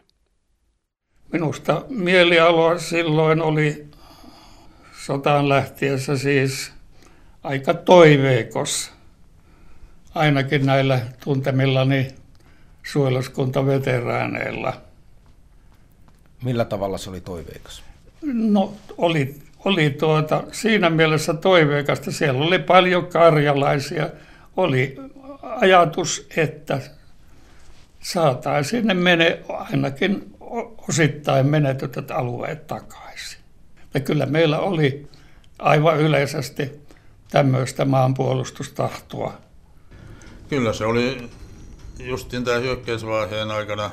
Minusta 1.32 1.86
mielialoa 1.89 2.79
silloin 2.79 3.41
oli 3.41 3.88
sotaan 5.05 5.50
lähtiessä 5.50 6.17
siis 6.17 6.72
aika 7.44 7.74
toiveikos, 7.74 8.91
ainakin 10.15 10.65
näillä 10.65 11.01
tuntemillani 11.24 12.08
suojeluskuntaveteraaneilla. 12.84 14.74
Millä 16.44 16.65
tavalla 16.65 16.98
se 16.98 17.10
oli 17.10 17.22
toiveikas? 17.22 17.84
No 18.34 18.74
oli, 18.98 19.45
oli 19.65 19.89
tuota, 19.89 20.43
siinä 20.51 20.89
mielessä 20.89 21.34
toiveikasta. 21.34 22.12
Siellä 22.12 22.45
oli 22.45 22.60
paljon 22.60 23.07
karjalaisia. 23.07 24.10
Oli 24.57 24.98
ajatus, 25.41 26.27
että 26.38 26.81
saataisiin 28.00 28.88
ne 28.88 28.93
mene 28.93 29.39
ainakin 29.50 30.36
osittain 30.89 31.48
menetetyt 31.48 32.12
alueet 32.12 32.67
takaisin. 32.67 33.39
Ja 33.93 34.00
kyllä 34.00 34.25
meillä 34.25 34.60
oli 34.60 35.07
aivan 35.60 36.00
yleisesti 36.00 36.72
tämmöistä 37.31 37.86
maanpuolustustahtoa. 37.86 39.34
Kyllä 40.50 40.74
se 40.74 40.86
oli 40.86 41.29
justin 42.00 42.43
tämän 42.43 42.62
hyökkäysvaiheen 42.62 43.51
aikana 43.51 43.91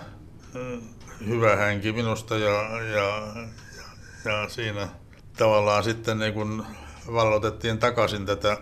hyvä 1.27 1.57
hänki 1.57 1.93
minusta 1.93 2.39
ja, 2.39 2.79
ja, 2.79 2.83
ja, 2.95 3.49
ja 4.25 4.49
siinä 4.49 4.89
tavallaan 5.37 5.85
sitten 5.85 6.19
niin 6.19 6.35
kun 6.35 6.67
vallotettiin 7.13 7.79
takaisin 7.79 8.27
tätä 8.27 8.59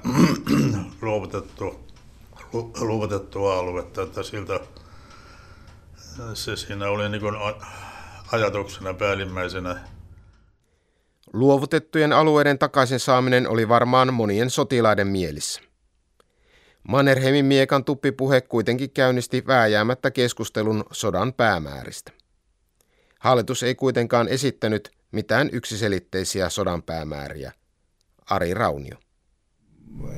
luovutettua, 1.02 1.80
luovutettua 2.80 3.58
aluetta, 3.58 4.02
että 4.02 4.22
siltä 4.22 4.60
se 6.34 6.56
siinä 6.56 6.88
oli 6.88 7.08
niin 7.08 7.20
kuin 7.20 7.34
ajatuksena 8.32 8.94
päällimmäisenä. 8.94 9.80
Luovutettujen 11.32 12.12
alueiden 12.12 12.58
takaisin 12.58 13.00
saaminen 13.00 13.48
oli 13.48 13.68
varmaan 13.68 14.14
monien 14.14 14.50
sotilaiden 14.50 15.06
mielissä. 15.06 15.60
Mannerheimin 16.88 17.44
miekan 17.44 17.84
tuppipuhe 17.84 18.40
kuitenkin 18.40 18.90
käynnisti 18.90 19.46
vääjäämättä 19.46 20.10
keskustelun 20.10 20.84
sodan 20.92 21.32
päämääristä. 21.32 22.12
Hallitus 23.18 23.62
ei 23.62 23.74
kuitenkaan 23.74 24.28
esittänyt 24.28 24.99
mitään 25.12 25.48
yksiselitteisiä 25.52 26.48
sodan 26.48 26.82
päämääriä. 26.82 27.52
Ari 28.30 28.54
Raunio. 28.54 28.96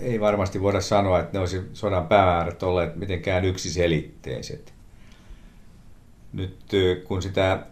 ei 0.01 0.21
varmasti 0.21 0.63
voida 0.63 0.81
sanoa, 0.81 1.21
että 1.21 1.33
ne 1.33 1.39
olisi 1.39 1.63
sodan 1.73 2.07
päämäärät 2.07 2.63
olleet 2.63 2.97
mitenkään 2.97 3.45
yksiselitteiset. 3.45 4.75
Nyt 6.33 6.59
kun 7.05 7.23
sitä 7.23 7.67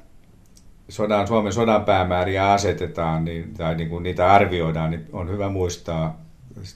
sodan, 0.88 1.26
Suomen 1.26 1.52
sodan 1.52 1.84
päämääriä 1.84 2.52
asetetaan 2.52 3.24
niin, 3.24 3.54
tai 3.54 3.74
niin 3.74 3.88
kuin 3.88 4.02
niitä 4.02 4.32
arvioidaan, 4.32 4.90
niin 4.90 5.06
on 5.12 5.30
hyvä 5.30 5.48
muistaa 5.48 6.24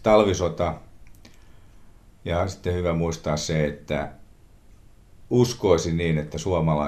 talvisota 0.03 0.75
ja 2.25 2.49
sitten 2.49 2.75
hyvä 2.75 2.93
muistaa 2.93 3.37
se, 3.37 3.65
että 3.65 4.13
uskoisin 5.31 5.97
niin, 5.97 6.19
että 6.19 6.39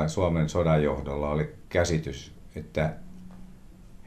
Suomen 0.07 0.49
sodan 0.49 0.83
johdolla 0.83 1.31
oli 1.31 1.55
käsitys, 1.69 2.33
että 2.57 2.95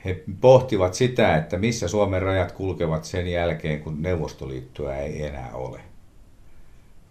he 0.05 0.23
pohtivat 0.41 0.93
sitä, 0.93 1.37
että 1.37 1.57
missä 1.57 1.87
Suomen 1.87 2.21
rajat 2.21 2.51
kulkevat 2.51 3.05
sen 3.05 3.27
jälkeen, 3.27 3.81
kun 3.81 4.01
Neuvostoliittoa 4.01 4.95
ei 4.95 5.25
enää 5.25 5.49
ole. 5.53 5.79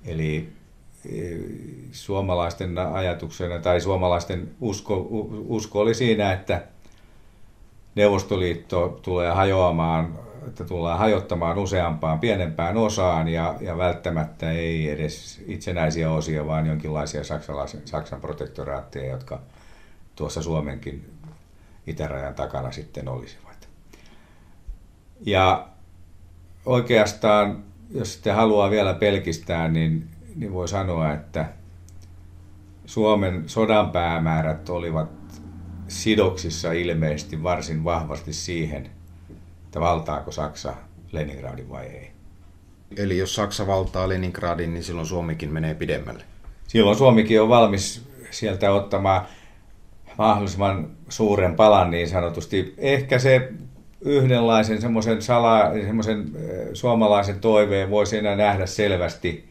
Eli 0.04 0.49
e, 1.12 1.37
suomalaisten 1.92 2.78
ajatuksena 2.78 3.59
tai 3.59 3.80
suomalaisten 3.80 4.50
usko, 4.61 5.07
usko 5.49 5.80
oli 5.80 5.95
siinä, 5.95 6.33
että 6.33 6.62
Neuvostoliitto 7.95 9.00
tulee 9.02 9.30
hajoamaan, 9.30 10.18
että 10.47 10.64
tullaan 10.64 10.99
hajottamaan 10.99 11.59
useampaan 11.59 12.21
pienempään 12.21 12.76
osaan 12.76 13.28
ja, 13.28 13.54
ja 13.61 13.78
välttämättä 13.78 14.52
ei 14.52 14.90
edes 14.90 15.45
itsenäisiä 15.47 16.11
osia, 16.11 16.47
vaan 16.47 16.66
jonkinlaisia 16.66 17.23
Saksan 17.85 18.21
protektoraatteja, 18.21 19.11
jotka 19.11 19.40
tuossa 20.16 20.42
Suomenkin 20.42 21.18
itärajan 21.88 22.35
takana 22.35 22.73
sitten 22.73 23.09
olisivat. 23.09 23.68
Ja 25.26 25.68
oikeastaan, 26.66 27.64
jos 27.90 28.12
sitten 28.12 28.35
haluaa 28.35 28.71
vielä 28.71 28.95
pelkistää, 28.95 29.68
niin, 29.68 30.09
niin 30.37 30.52
voi 30.52 30.68
sanoa, 30.68 31.12
että 31.12 31.52
Suomen 32.87 33.49
sodan 33.49 33.90
päämäärät 33.90 34.68
olivat 34.68 35.11
sidoksissa 35.88 36.73
ilmeisesti 36.73 37.42
varsin 37.42 37.85
vahvasti 37.85 38.33
siihen, 38.33 38.90
että 39.64 39.80
valtaako 39.80 40.30
Saksa 40.30 40.75
Leningradin 41.12 41.71
vai 41.71 41.87
ei. 41.87 42.11
Eli 42.97 43.18
jos 43.18 43.35
Saksa 43.35 43.66
valtaa 43.66 44.09
Leningradin, 44.09 44.75
niin 44.75 44.85
silloin 44.85 45.07
Suomikin 45.07 45.52
menee 45.52 45.75
pidemmälle. 45.75 46.25
Silloin 46.68 46.99
Suomikin 46.99 47.42
on 47.42 47.49
valmis 47.49 48.09
sieltä 48.30 48.73
ottamaan 48.73 49.26
mahdollisimman 50.18 50.90
suuren 51.09 51.55
palan 51.55 51.91
niin 51.91 52.09
sanotusti. 52.09 52.75
Ehkä 52.79 53.19
se 53.19 53.53
yhdenlaisen 54.00 54.81
semmoisen, 54.81 55.23
sala, 55.23 55.73
semmoisen 55.87 56.25
suomalaisen 56.73 57.41
toiveen 57.41 57.91
voisi 57.91 58.19
enää 58.19 58.37
nähdä 58.37 58.67
selvästi, 58.67 59.49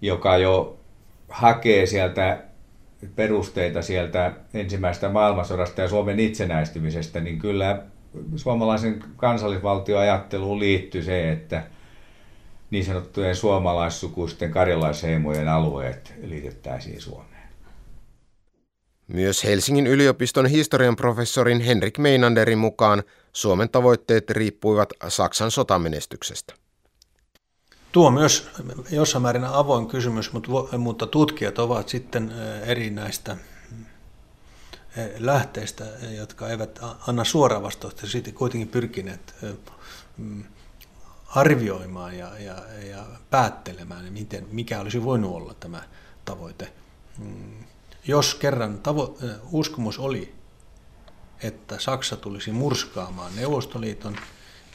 joka 0.00 0.36
jo 0.36 0.76
hakee 1.28 1.86
sieltä 1.86 2.38
perusteita 3.16 3.82
sieltä 3.82 4.32
ensimmäisestä 4.54 5.08
maailmansodasta 5.08 5.80
ja 5.82 5.88
Suomen 5.88 6.20
itsenäistymisestä, 6.20 7.20
niin 7.20 7.38
kyllä 7.38 7.82
suomalaisen 8.36 9.04
kansallisvaltioajatteluun 9.16 10.60
liittyy 10.60 11.02
se, 11.02 11.32
että 11.32 11.62
niin 12.70 12.84
sanottujen 12.84 13.36
suomalaissukuisten 13.36 14.50
karjalaisheimojen 14.50 15.48
alueet 15.48 16.14
liitettäisiin 16.22 17.00
Suomeen. 17.00 17.41
Myös 19.12 19.44
Helsingin 19.44 19.86
yliopiston 19.86 20.46
historian 20.46 20.96
professorin 20.96 21.60
Henrik 21.60 21.98
Meinanderin 21.98 22.58
mukaan 22.58 23.02
Suomen 23.32 23.70
tavoitteet 23.70 24.30
riippuivat 24.30 24.92
Saksan 25.08 25.50
sotamenestyksestä. 25.50 26.54
Tuo 27.92 28.06
on 28.06 28.14
myös 28.14 28.50
jossain 28.90 29.22
määrin 29.22 29.44
avoin 29.44 29.86
kysymys, 29.86 30.30
mutta 30.78 31.06
tutkijat 31.06 31.58
ovat 31.58 31.88
sitten 31.88 32.32
eri 32.66 32.90
näistä 32.90 33.36
lähteistä, 35.18 35.84
jotka 36.16 36.48
eivät 36.48 36.78
anna 37.08 37.24
suoraa 37.24 37.62
vastausta, 37.62 38.06
sitten 38.06 38.34
kuitenkin 38.34 38.68
pyrkineet 38.68 39.34
mm, 40.16 40.44
arvioimaan 41.26 42.18
ja, 42.18 42.38
ja, 42.38 42.54
ja 42.90 43.04
päättelemään, 43.30 44.12
miten, 44.12 44.46
mikä 44.50 44.80
olisi 44.80 45.04
voinut 45.04 45.34
olla 45.34 45.54
tämä 45.60 45.82
tavoite. 46.24 46.72
Jos 48.04 48.34
kerran 48.34 48.80
tavo- 48.82 49.18
uskomus 49.52 49.98
oli, 49.98 50.34
että 51.42 51.78
Saksa 51.78 52.16
tulisi 52.16 52.52
murskaamaan 52.52 53.36
Neuvostoliiton, 53.36 54.16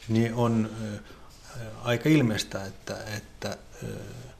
niin 0.08 0.34
on 0.34 0.70
aika 1.84 2.10
ilmeistä, 2.10 2.66
että, 2.66 2.98
että 3.18 3.58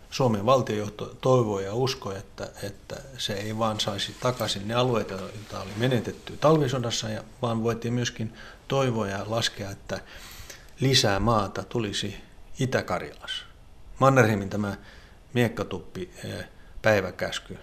Suomen 0.10 0.46
valtiojohto 0.46 1.06
toivoi 1.22 1.66
ja 1.66 1.74
uskoi, 1.74 2.18
että, 2.18 2.50
että 2.64 2.96
se 3.18 3.34
ei 3.34 3.58
vaan 3.58 3.80
saisi 3.80 4.16
takaisin 4.20 4.68
ne 4.68 4.74
alueita, 4.74 5.14
joita 5.14 5.62
oli 5.62 5.72
menetetty 5.78 6.38
talvisodassa, 6.38 7.10
ja 7.10 7.24
vaan 7.42 7.64
voitiin 7.64 7.94
myöskin 7.94 8.34
toivoa 8.68 9.08
ja 9.08 9.24
laskea, 9.28 9.72
että 9.72 10.00
lisää 10.80 11.20
maata 11.20 11.64
tulisi 11.64 12.18
Itä-Karjalassa. 12.60 13.46
Mannerheimin 14.00 14.50
tämä 14.50 14.76
miekkatuppi 15.34 16.12
päiväkäsky 16.82 17.60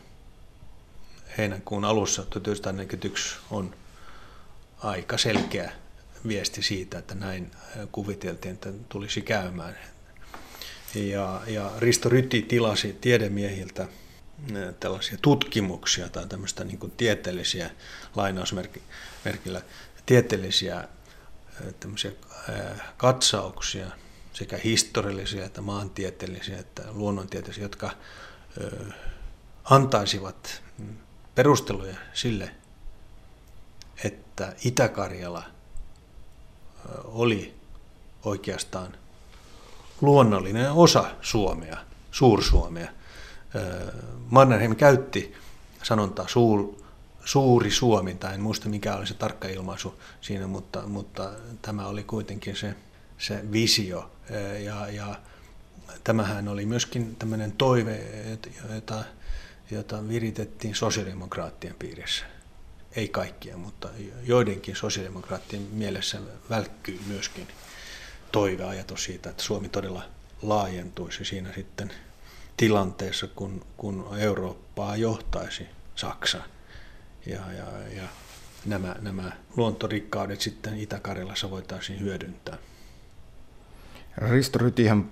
heinäkuun 1.38 1.84
alussa 1.84 2.22
1941 2.22 3.36
on 3.50 3.74
aika 4.78 5.18
selkeä 5.18 5.72
viesti 6.28 6.62
siitä, 6.62 6.98
että 6.98 7.14
näin 7.14 7.50
kuviteltiin, 7.92 8.54
että 8.54 8.72
tulisi 8.88 9.22
käymään. 9.22 9.78
Ja, 10.94 11.40
ja 11.46 11.70
Risto 11.78 12.08
Ryti 12.08 12.42
tilasi 12.42 12.92
tiedemiehiltä 13.00 13.88
tällaisia 14.80 15.18
tutkimuksia 15.22 16.08
tai 16.08 16.26
tämmöistä 16.26 16.64
niin 16.64 16.92
tieteellisiä 16.96 17.70
lainausmerkillä 18.16 19.62
tieteellisiä 20.06 20.88
tämmöisiä 21.80 22.10
katsauksia, 22.96 23.86
sekä 24.32 24.58
historiallisia 24.64 25.44
että 25.44 25.60
maantieteellisiä 25.60 26.58
että 26.58 26.82
luonnontieteellisiä, 26.92 27.64
jotka 27.64 27.90
antaisivat 29.64 30.63
perusteluja 31.34 31.96
sille, 32.12 32.50
että 34.04 34.54
Itä-Karjala 34.64 35.42
oli 37.04 37.54
oikeastaan 38.24 38.96
luonnollinen 40.00 40.72
osa 40.72 41.10
Suomea, 41.20 41.76
Suur-Suomea. 42.10 42.88
Mannerheim 44.30 44.76
käytti 44.76 45.34
sanontaa 45.82 46.28
suur, 46.28 46.74
suuri 47.24 47.70
Suomi, 47.70 48.14
tai 48.14 48.34
en 48.34 48.40
muista 48.40 48.68
mikä 48.68 48.96
oli 48.96 49.06
se 49.06 49.14
tarkka 49.14 49.48
ilmaisu 49.48 50.00
siinä, 50.20 50.46
mutta, 50.46 50.82
mutta 50.86 51.30
tämä 51.62 51.86
oli 51.86 52.02
kuitenkin 52.02 52.56
se, 52.56 52.74
se 53.18 53.52
visio. 53.52 54.10
Ja, 54.64 54.88
ja 54.88 55.16
tämähän 56.04 56.48
oli 56.48 56.66
myöskin 56.66 57.16
tämmöinen 57.16 57.52
toive, 57.52 58.00
jota 58.74 59.04
jota 59.70 60.08
viritettiin 60.08 60.74
sosiaalidemokraattien 60.74 61.74
piirissä. 61.78 62.24
Ei 62.96 63.08
kaikkia, 63.08 63.56
mutta 63.56 63.88
joidenkin 64.22 64.76
sosiaalidemokraattien 64.76 65.62
mielessä 65.62 66.18
välkkyy 66.50 67.00
myöskin 67.06 67.48
toiveajatus 68.32 69.04
siitä, 69.04 69.30
että 69.30 69.42
Suomi 69.42 69.68
todella 69.68 70.02
laajentuisi 70.42 71.24
siinä 71.24 71.52
sitten 71.54 71.92
tilanteessa, 72.56 73.26
kun, 73.26 73.66
kun 73.76 74.08
Eurooppaa 74.18 74.96
johtaisi 74.96 75.66
Saksa. 75.94 76.42
Ja, 77.26 77.52
ja, 77.52 77.88
ja 77.96 78.08
nämä, 78.66 78.96
nämä 79.00 79.32
luontorikkaudet 79.56 80.40
sitten 80.40 80.78
Itä-Karjalassa 80.78 81.50
voitaisiin 81.50 82.00
hyödyntää. 82.00 82.58
Risto 84.16 84.58
Rytihän 84.58 85.10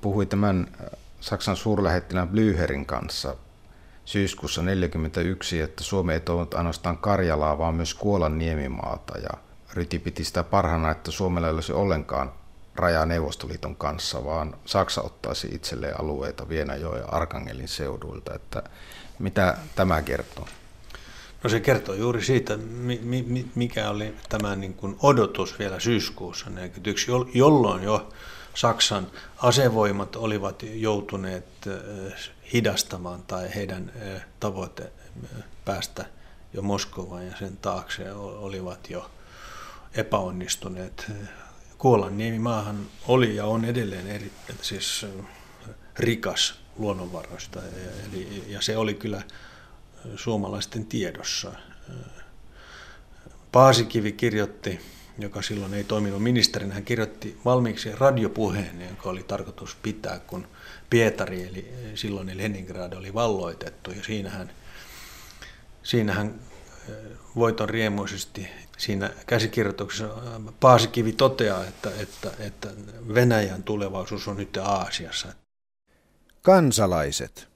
puhui 0.00 0.26
tämän 0.26 0.76
Saksan 1.20 1.56
suurlähettilään 1.56 2.28
Blüherin 2.28 2.84
kanssa 2.86 3.36
syyskuussa 4.06 4.60
1941, 4.60 5.60
että 5.60 5.84
Suomi 5.84 6.12
ei 6.12 6.20
toivonut 6.20 6.54
ainoastaan 6.54 6.98
Karjalaa, 6.98 7.58
vaan 7.58 7.74
myös 7.74 7.94
Kuolan 7.94 8.38
niemimaata. 8.38 9.18
Ja 9.18 9.30
Ryti 9.74 9.98
piti 9.98 10.24
sitä 10.24 10.42
parhaana, 10.42 10.90
että 10.90 11.10
Suomella 11.10 11.48
ei 11.48 11.54
olisi 11.54 11.72
ollenkaan 11.72 12.32
rajaa 12.76 13.06
Neuvostoliiton 13.06 13.76
kanssa, 13.76 14.24
vaan 14.24 14.56
Saksa 14.64 15.02
ottaisi 15.02 15.48
itselleen 15.52 16.00
alueita 16.00 16.48
Vienajoen 16.48 17.00
ja 17.00 17.08
Arkangelin 17.08 17.68
seuduilta. 17.68 18.34
Että 18.34 18.62
mitä 19.18 19.56
tämä 19.76 20.02
kertoo? 20.02 20.46
No 21.44 21.50
se 21.50 21.60
kertoo 21.60 21.94
juuri 21.94 22.24
siitä, 22.24 22.58
mikä 23.54 23.90
oli 23.90 24.14
tämä 24.28 24.56
niin 24.56 24.76
odotus 25.02 25.58
vielä 25.58 25.80
syyskuussa 25.80 26.44
1941, 26.44 27.38
jolloin 27.38 27.82
jo 27.82 28.08
Saksan 28.56 29.10
asevoimat 29.38 30.16
olivat 30.16 30.62
joutuneet 30.62 31.46
hidastamaan 32.52 33.22
tai 33.22 33.54
heidän 33.54 33.92
tavoite 34.40 34.92
päästä 35.64 36.04
jo 36.52 36.62
Moskovaan 36.62 37.26
ja 37.26 37.36
sen 37.38 37.56
taakse 37.56 38.12
olivat 38.12 38.90
jo 38.90 39.10
epäonnistuneet 39.94 41.12
Kuolan 41.78 42.12
maahan 42.38 42.86
oli 43.08 43.36
ja 43.36 43.44
on 43.44 43.64
edelleen 43.64 44.06
eri, 44.06 44.32
siis 44.62 45.06
rikas 45.98 46.60
luonnonvaroista 46.78 47.60
eli, 48.06 48.44
ja 48.48 48.60
se 48.60 48.76
oli 48.76 48.94
kyllä 48.94 49.22
suomalaisten 50.16 50.86
tiedossa. 50.86 51.52
Paasikivi 53.52 54.12
kirjoitti, 54.12 54.80
joka 55.18 55.42
silloin 55.42 55.74
ei 55.74 55.84
toiminut 55.84 56.22
ministerinä, 56.22 56.74
hän 56.74 56.84
kirjoitti 56.84 57.38
valmiiksi 57.44 57.92
radiopuheen, 57.94 58.80
jonka 58.80 59.10
oli 59.10 59.22
tarkoitus 59.22 59.76
pitää, 59.82 60.20
kun 60.26 60.48
Pietari, 60.90 61.48
eli 61.48 61.72
silloin 61.94 62.38
Leningrad 62.38 62.92
oli 62.92 63.14
valloitettu, 63.14 63.90
ja 63.90 64.04
siinähän, 64.04 64.50
siinähän 65.82 66.34
voiton 67.36 67.68
riemuisesti 67.68 68.48
siinä 68.78 69.10
käsikirjoituksessa 69.26 70.08
Paasikivi 70.60 71.12
toteaa, 71.12 71.64
että, 71.64 71.90
että, 71.98 72.30
että 72.38 72.68
Venäjän 73.14 73.62
tulevaisuus 73.62 74.28
on 74.28 74.36
nyt 74.36 74.56
Aasiassa. 74.56 75.28
Kansalaiset. 76.42 77.48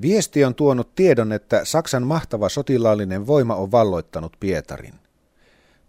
Viesti 0.00 0.44
on 0.44 0.54
tuonut 0.54 0.94
tiedon, 0.94 1.32
että 1.32 1.64
Saksan 1.64 2.06
mahtava 2.06 2.48
sotilaallinen 2.48 3.26
voima 3.26 3.54
on 3.54 3.70
valloittanut 3.70 4.36
Pietarin. 4.40 4.94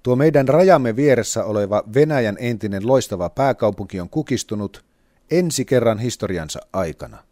Tuo 0.04 0.16
meidän 0.16 0.48
rajamme 0.48 0.96
vieressä 0.96 1.44
oleva 1.44 1.84
Venäjän 1.94 2.38
entinen 2.40 2.88
loistava 2.88 3.30
pääkaupunki 3.30 4.00
on 4.00 4.10
kukistunut 4.10 4.86
ensi 5.32 5.66
kerran 5.66 6.00
historiansa 6.00 6.60
aikana. 6.74 7.24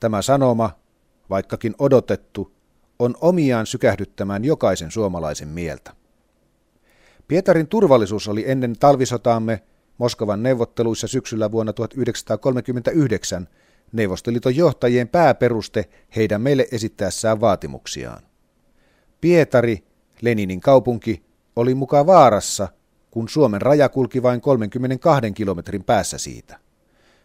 Tämä 0.00 0.22
sanoma, 0.22 0.70
vaikkakin 1.30 1.74
odotettu, 1.78 2.52
on 2.98 3.14
omiaan 3.20 3.66
sykähdyttämään 3.66 4.44
jokaisen 4.44 4.90
suomalaisen 4.90 5.48
mieltä. 5.48 5.92
Pietarin 7.28 7.66
turvallisuus 7.66 8.28
oli 8.28 8.44
ennen 8.50 8.78
talvisotaamme 8.80 9.62
Moskovan 9.98 10.42
neuvotteluissa 10.42 11.06
syksyllä 11.06 11.52
vuonna 11.52 11.72
1939 11.72 13.48
Neuvostoliiton 13.92 14.56
johtajien 14.56 15.08
pääperuste 15.08 15.88
heidän 16.16 16.42
meille 16.42 16.68
esittäessään 16.72 17.40
vaatimuksiaan. 17.40 18.22
Pietari, 19.20 19.84
Leninin 20.22 20.60
kaupunki, 20.60 21.27
oli 21.58 21.74
mukaan 21.74 22.06
vaarassa, 22.06 22.68
kun 23.10 23.28
Suomen 23.28 23.62
raja 23.62 23.88
kulki 23.88 24.22
vain 24.22 24.40
32 24.40 25.32
kilometrin 25.32 25.84
päässä 25.84 26.18
siitä. 26.18 26.58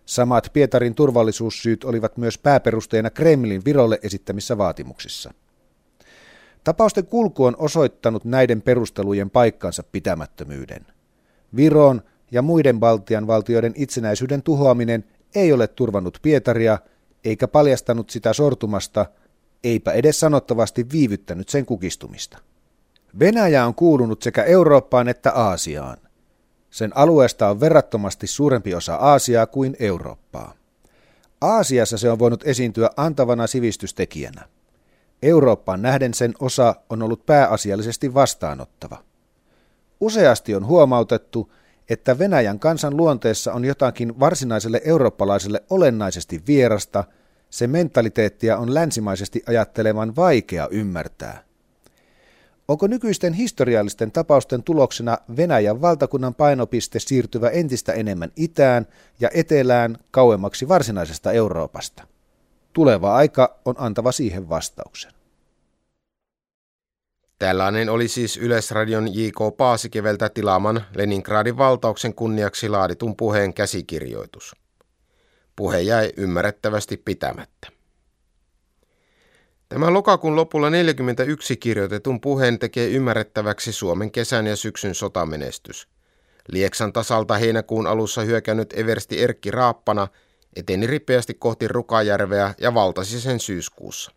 Samat 0.05 0.49
Pietarin 0.53 0.95
turvallisuussyyt 0.95 1.83
olivat 1.83 2.17
myös 2.17 2.37
pääperusteena 2.37 3.09
Kremlin 3.09 3.65
Virolle 3.65 3.99
esittämissä 4.03 4.57
vaatimuksissa. 4.57 5.33
Tapausten 6.63 7.07
kulku 7.07 7.45
on 7.45 7.55
osoittanut 7.57 8.25
näiden 8.25 8.61
perustelujen 8.61 9.29
paikkansa 9.29 9.83
pitämättömyyden. 9.91 10.85
Viron 11.55 12.01
ja 12.31 12.41
muiden 12.41 12.79
Baltian 12.79 13.27
valtioiden 13.27 13.73
itsenäisyyden 13.75 14.43
tuhoaminen 14.43 15.05
ei 15.35 15.53
ole 15.53 15.67
turvannut 15.67 16.19
Pietaria 16.21 16.77
eikä 17.25 17.47
paljastanut 17.47 18.09
sitä 18.09 18.33
sortumasta, 18.33 19.05
eipä 19.63 19.91
edes 19.91 20.19
sanottavasti 20.19 20.85
viivyttänyt 20.91 21.49
sen 21.49 21.65
kukistumista. 21.65 22.37
Venäjä 23.19 23.65
on 23.65 23.75
kuulunut 23.75 24.21
sekä 24.21 24.43
Eurooppaan 24.43 25.07
että 25.07 25.31
Aasiaan. 25.31 25.97
Sen 26.69 26.97
alueesta 26.97 27.49
on 27.49 27.59
verrattomasti 27.59 28.27
suurempi 28.27 28.75
osa 28.75 28.95
Aasiaa 28.95 29.45
kuin 29.45 29.75
Eurooppaa. 29.79 30.53
Aasiassa 31.41 31.97
se 31.97 32.09
on 32.11 32.19
voinut 32.19 32.47
esiintyä 32.47 32.89
antavana 32.97 33.47
sivistystekijänä. 33.47 34.41
Eurooppaan 35.21 35.81
nähden 35.81 36.13
sen 36.13 36.33
osa 36.39 36.75
on 36.89 37.01
ollut 37.03 37.25
pääasiallisesti 37.25 38.13
vastaanottava. 38.13 39.03
Useasti 39.99 40.55
on 40.55 40.65
huomautettu, 40.65 41.51
että 41.89 42.19
Venäjän 42.19 42.59
kansan 42.59 42.97
luonteessa 42.97 43.53
on 43.53 43.65
jotakin 43.65 44.19
varsinaiselle 44.19 44.81
eurooppalaiselle 44.85 45.63
olennaisesti 45.69 46.43
vierasta, 46.47 47.03
se 47.49 47.67
mentaliteettia 47.67 48.57
on 48.57 48.73
länsimaisesti 48.73 49.43
ajattelevan 49.47 50.15
vaikea 50.15 50.67
ymmärtää. 50.71 51.43
Onko 52.67 52.87
nykyisten 52.87 53.33
historiallisten 53.33 54.11
tapausten 54.11 54.63
tuloksena 54.63 55.17
Venäjän 55.37 55.81
valtakunnan 55.81 56.35
painopiste 56.35 56.99
siirtyvä 56.99 57.49
entistä 57.49 57.93
enemmän 57.93 58.31
itään 58.35 58.87
ja 59.19 59.29
etelään 59.33 59.97
kauemmaksi 60.11 60.67
varsinaisesta 60.67 61.31
Euroopasta? 61.31 62.07
Tuleva 62.73 63.15
aika 63.15 63.59
on 63.65 63.75
antava 63.77 64.11
siihen 64.11 64.49
vastauksen. 64.49 65.11
Tällainen 67.39 67.89
oli 67.89 68.07
siis 68.07 68.37
Yleisradion 68.37 69.15
J.K. 69.15 69.57
Paasikeveltä 69.57 70.29
tilaaman 70.29 70.85
Leningradin 70.95 71.57
valtauksen 71.57 72.13
kunniaksi 72.13 72.69
laaditun 72.69 73.15
puheen 73.15 73.53
käsikirjoitus. 73.53 74.55
Puhe 75.55 75.79
jäi 75.79 76.13
ymmärrettävästi 76.17 76.97
pitämättä. 76.97 77.72
Tämä 79.73 79.93
lokakuun 79.93 80.35
lopulla 80.35 80.69
41 80.69 81.57
kirjoitetun 81.57 82.21
puheen 82.21 82.59
tekee 82.59 82.87
ymmärrettäväksi 82.87 83.71
Suomen 83.71 84.11
kesän 84.11 84.47
ja 84.47 84.55
syksyn 84.55 84.95
sotamenestys. 84.95 85.87
Lieksan 86.47 86.93
tasalta 86.93 87.37
heinäkuun 87.37 87.87
alussa 87.87 88.21
hyökännyt 88.21 88.73
Eversti 88.77 89.21
Erkki 89.21 89.51
Raappana 89.51 90.07
eteni 90.55 90.87
ripeästi 90.87 91.33
kohti 91.33 91.67
Rukajärveä 91.67 92.53
ja 92.61 92.73
valtasi 92.73 93.21
sen 93.21 93.39
syyskuussa. 93.39 94.11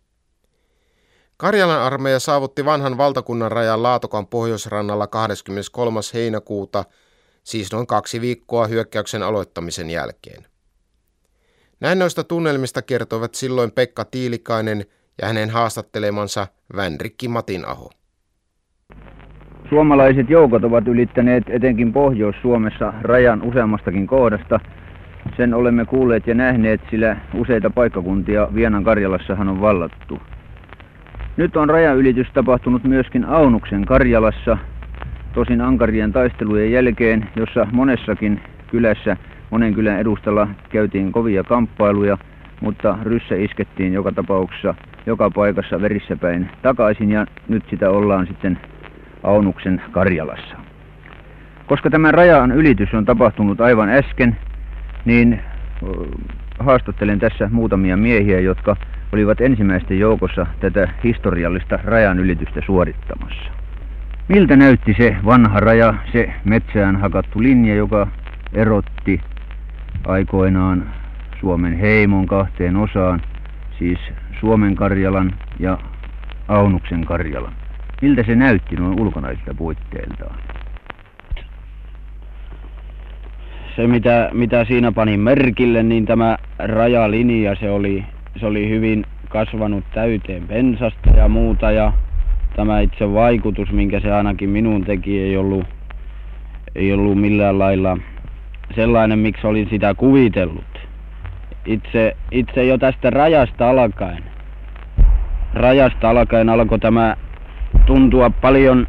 Karjalan 1.37 1.81
armeija 1.81 2.19
saavutti 2.19 2.65
vanhan 2.65 2.97
valtakunnan 2.97 3.51
rajan 3.51 3.83
Laatokan 3.83 4.27
pohjoisrannalla 4.27 5.07
23. 5.07 5.99
heinäkuuta, 6.13 6.85
siis 7.43 7.71
noin 7.71 7.87
kaksi 7.87 8.21
viikkoa 8.21 8.67
hyökkäyksen 8.67 9.23
aloittamisen 9.23 9.89
jälkeen. 9.89 10.47
Näin 11.79 11.99
noista 11.99 12.23
tunnelmista 12.23 12.81
kertoivat 12.81 13.35
silloin 13.35 13.71
Pekka 13.71 14.05
Tiilikainen 14.05 14.85
ja 15.21 15.27
hänen 15.27 15.49
haastattelemansa 15.49 16.47
Vänrikki 16.75 17.27
Matinaho. 17.27 17.89
Suomalaiset 19.69 20.29
joukot 20.29 20.63
ovat 20.63 20.87
ylittäneet 20.87 21.43
etenkin 21.49 21.93
Pohjois-Suomessa 21.93 22.93
rajan 23.01 23.41
useammastakin 23.43 24.07
kohdasta. 24.07 24.59
Sen 25.37 25.53
olemme 25.53 25.85
kuulleet 25.85 26.27
ja 26.27 26.35
nähneet, 26.35 26.81
sillä 26.91 27.17
useita 27.33 27.69
paikkakuntia 27.69 28.47
Vienan 28.55 28.83
Karjalassahan 28.83 29.49
on 29.49 29.61
vallattu. 29.61 30.19
Nyt 31.37 31.57
on 31.57 31.69
rajaylitys 31.69 32.27
tapahtunut 32.33 32.83
myöskin 32.83 33.25
Aunuksen 33.25 33.85
Karjalassa, 33.85 34.57
tosin 35.33 35.61
ankarien 35.61 36.13
taistelujen 36.13 36.71
jälkeen, 36.71 37.29
jossa 37.35 37.67
monessakin 37.71 38.41
kylässä, 38.71 39.17
monen 39.49 39.73
kylän 39.73 39.99
edustalla 39.99 40.47
käytiin 40.69 41.11
kovia 41.11 41.43
kamppailuja, 41.43 42.17
mutta 42.61 42.97
ryssä 43.03 43.35
iskettiin 43.35 43.93
joka 43.93 44.11
tapauksessa 44.11 44.75
joka 45.05 45.29
paikassa 45.29 45.81
verissä 45.81 46.15
päin 46.15 46.49
takaisin 46.61 47.11
ja 47.11 47.25
nyt 47.47 47.63
sitä 47.69 47.89
ollaan 47.89 48.27
sitten 48.27 48.59
Aunuksen 49.23 49.81
Karjalassa. 49.91 50.55
Koska 51.67 51.89
tämä 51.89 52.11
rajan 52.11 52.51
ylitys 52.51 52.93
on 52.93 53.05
tapahtunut 53.05 53.61
aivan 53.61 53.89
äsken, 53.89 54.37
niin 55.05 55.39
haastattelen 56.59 57.19
tässä 57.19 57.49
muutamia 57.51 57.97
miehiä, 57.97 58.39
jotka 58.39 58.75
olivat 59.11 59.41
ensimmäisten 59.41 59.99
joukossa 59.99 60.47
tätä 60.59 60.87
historiallista 61.03 61.79
rajan 61.83 62.19
ylitystä 62.19 62.61
suorittamassa. 62.65 63.51
Miltä 64.27 64.55
näytti 64.55 64.95
se 64.97 65.15
vanha 65.25 65.59
raja, 65.59 65.93
se 66.11 66.33
metsään 66.45 66.95
hakattu 66.95 67.41
linja, 67.41 67.75
joka 67.75 68.07
erotti 68.53 69.21
aikoinaan 70.07 70.89
Suomen 71.39 71.77
heimon 71.77 72.27
kahteen 72.27 72.75
osaan, 72.75 73.21
siis 73.79 73.99
Suomen 74.39 74.75
Karjalan 74.75 75.33
ja 75.59 75.77
Aunuksen 76.47 77.05
Karjalan. 77.05 77.53
Miltä 78.01 78.23
se 78.23 78.35
näytti 78.35 78.75
noin 78.75 79.01
ulkonaisilta 79.01 79.53
puitteiltaan? 79.53 80.35
Se 83.75 83.87
mitä, 83.87 84.29
mitä 84.33 84.65
siinä 84.65 84.91
panin 84.91 85.19
merkille, 85.19 85.83
niin 85.83 86.05
tämä 86.05 86.37
rajalinja, 86.59 87.55
se 87.55 87.69
oli, 87.69 88.05
se 88.39 88.45
oli 88.45 88.69
hyvin 88.69 89.05
kasvanut 89.29 89.83
täyteen 89.93 90.47
pensasta 90.47 91.09
ja 91.09 91.27
muuta 91.27 91.71
ja 91.71 91.93
tämä 92.55 92.79
itse 92.79 93.13
vaikutus, 93.13 93.71
minkä 93.71 93.99
se 93.99 94.11
ainakin 94.11 94.49
minun 94.49 94.83
teki, 94.83 95.19
ei 95.19 95.37
ollut, 95.37 95.65
ei 96.75 96.93
ollut 96.93 97.21
millään 97.21 97.59
lailla 97.59 97.97
sellainen, 98.75 99.19
miksi 99.19 99.47
olin 99.47 99.69
sitä 99.69 99.93
kuvitellut 99.93 100.76
itse, 101.67 102.17
itse 102.31 102.65
jo 102.65 102.77
tästä 102.77 103.09
rajasta 103.09 103.69
alkaen. 103.69 104.23
Rajasta 105.53 106.09
alkaen 106.09 106.49
alkoi 106.49 106.79
tämä 106.79 107.15
tuntua 107.85 108.29
paljon 108.29 108.87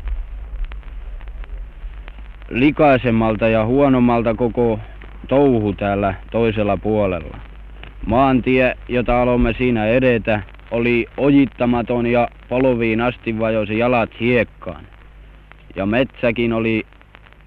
likaisemmalta 2.49 3.49
ja 3.49 3.67
huonommalta 3.67 4.35
koko 4.35 4.81
touhu 5.29 5.73
täällä 5.73 6.15
toisella 6.31 6.77
puolella. 6.77 7.37
Maantie, 8.07 8.77
jota 8.89 9.23
aloimme 9.23 9.55
siinä 9.59 9.87
edetä, 9.87 10.43
oli 10.71 11.07
ojittamaton 11.17 12.07
ja 12.07 12.29
polviin 12.49 13.01
asti 13.01 13.39
vajosi 13.39 13.79
jalat 13.79 14.11
hiekkaan. 14.21 14.85
Ja 15.77 15.87
metsäkin 15.87 16.53
oli, 16.53 16.87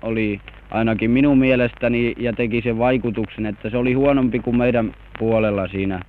oli 0.02 0.42
ainakin 0.72 1.12
minun 1.12 1.38
mielestäni 1.38 2.14
ja 2.18 2.34
teki 2.34 2.62
sen 2.62 2.78
vaikutuksen, 2.78 3.46
että 3.46 3.70
se 3.70 3.78
oli 3.78 3.94
huonompi 3.94 4.40
kuin 4.40 4.58
meidän 4.58 4.94
puolella 5.20 5.68
siinä 5.68 6.00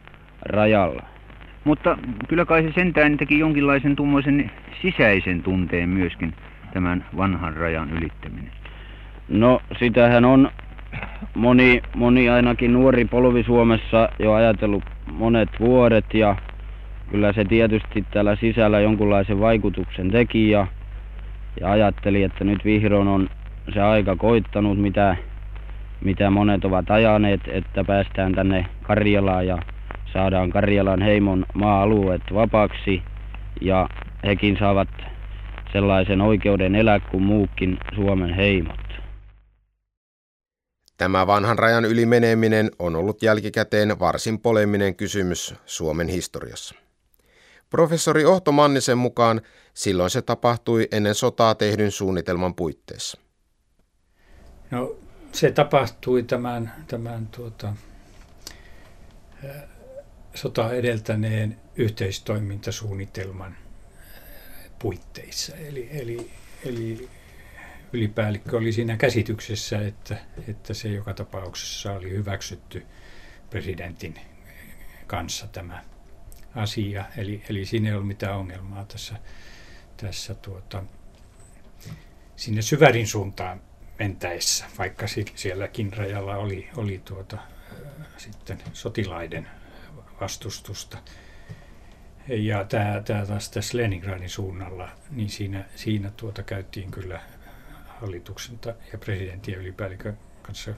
rajalla. 0.42 1.02
Mutta 1.64 1.98
kyllä 2.28 2.44
kai 2.44 2.62
se 2.62 2.72
sentään 2.72 3.16
teki 3.16 3.38
jonkinlaisen 3.38 3.96
tuommoisen 3.96 4.50
sisäisen 4.82 5.42
tunteen 5.42 5.88
myöskin 5.88 6.34
tämän 6.72 7.04
vanhan 7.16 7.56
rajan 7.56 7.90
ylittäminen. 7.90 8.52
No 9.28 9.60
sitähän 9.78 10.24
on 10.24 10.50
moni, 11.34 11.82
moni 11.94 12.28
ainakin 12.28 12.72
nuori 12.72 13.04
polvi 13.04 13.42
Suomessa 13.42 14.08
jo 14.18 14.32
ajatellut 14.32 14.84
monet 15.12 15.48
vuodet 15.60 16.14
ja 16.14 16.36
kyllä 17.10 17.32
se 17.32 17.44
tietysti 17.44 18.04
täällä 18.10 18.36
sisällä 18.36 18.80
jonkunlaisen 18.80 19.40
vaikutuksen 19.40 20.10
teki 20.10 20.50
ja, 20.50 20.66
ja 21.60 21.70
ajatteli, 21.70 22.22
että 22.22 22.44
nyt 22.44 22.64
vihdoin 22.64 23.08
on 23.08 23.28
se 23.74 23.80
aika 23.80 24.16
koittanut, 24.16 24.78
mitä, 24.78 25.16
mitä 26.04 26.30
monet 26.30 26.64
ovat 26.64 26.90
ajaneet, 26.90 27.40
että 27.46 27.84
päästään 27.84 28.34
tänne 28.34 28.66
Karjalaan 28.82 29.46
ja 29.46 29.58
saadaan 30.12 30.50
Karjalan 30.50 31.02
heimon 31.02 31.46
maa-alueet 31.54 32.22
vapaaksi 32.34 33.02
ja 33.60 33.88
hekin 34.24 34.56
saavat 34.58 34.88
sellaisen 35.72 36.20
oikeuden 36.20 36.74
elää 36.74 37.00
kuin 37.00 37.22
muukin 37.22 37.78
Suomen 37.94 38.34
heimot. 38.34 38.80
Tämä 40.98 41.26
vanhan 41.26 41.58
rajan 41.58 41.84
yli 41.84 42.06
meneminen 42.06 42.70
on 42.78 42.96
ollut 42.96 43.22
jälkikäteen 43.22 43.98
varsin 44.00 44.40
poleminen 44.40 44.96
kysymys 44.96 45.54
Suomen 45.66 46.08
historiassa. 46.08 46.74
Professori 47.70 48.24
Ohto 48.24 48.52
Mannisen 48.52 48.98
mukaan 48.98 49.40
silloin 49.74 50.10
se 50.10 50.22
tapahtui 50.22 50.88
ennen 50.92 51.14
sotaa 51.14 51.54
tehdyn 51.54 51.90
suunnitelman 51.90 52.54
puitteissa. 52.54 53.20
No, 54.70 54.96
se 55.32 55.50
tapahtui 55.50 56.22
tämän, 56.22 56.72
tämän 56.86 57.26
tuota, 57.26 57.76
sota 60.34 60.72
edeltäneen 60.72 61.60
yhteistoimintasuunnitelman 61.76 63.56
puitteissa. 64.78 65.56
Eli, 65.56 65.88
eli, 65.92 66.30
eli 66.64 67.08
ylipäällikkö 67.92 68.56
oli 68.56 68.72
siinä 68.72 68.96
käsityksessä, 68.96 69.78
että, 69.86 70.16
että 70.48 70.74
se 70.74 70.88
joka 70.88 71.14
tapauksessa 71.14 71.92
oli 71.92 72.10
hyväksytty 72.10 72.86
presidentin 73.50 74.14
kanssa 75.06 75.46
tämä 75.46 75.84
asia. 76.54 77.04
Eli, 77.16 77.42
eli 77.48 77.64
siinä 77.64 77.88
ei 77.88 77.94
ollut 77.94 78.08
mitään 78.08 78.36
ongelmaa 78.36 78.84
tässä, 78.84 79.16
tässä 79.96 80.34
tuota, 80.34 80.82
sinne 82.36 82.62
syvärin 82.62 83.06
suuntaan 83.06 83.60
mentäessä, 83.98 84.64
vaikka 84.78 85.06
sielläkin 85.34 85.92
rajalla 85.92 86.36
oli, 86.36 86.68
oli 86.76 87.02
tuota, 87.04 87.38
sitten 88.16 88.58
sotilaiden 88.72 89.48
vastustusta. 90.20 90.98
Ja 92.28 92.64
tämä, 92.64 93.02
tämä 93.04 93.26
taas 93.26 93.50
tässä 93.50 93.78
Leningradin 93.78 94.30
suunnalla, 94.30 94.88
niin 95.10 95.30
siinä, 95.30 95.64
siinä 95.76 96.10
tuota 96.16 96.42
käytiin 96.42 96.90
kyllä 96.90 97.20
hallituksen 97.86 98.58
ja 98.92 98.98
presidentin 98.98 99.54
ja 99.54 99.60
ylipäällikön 99.60 100.18
kanssa 100.42 100.74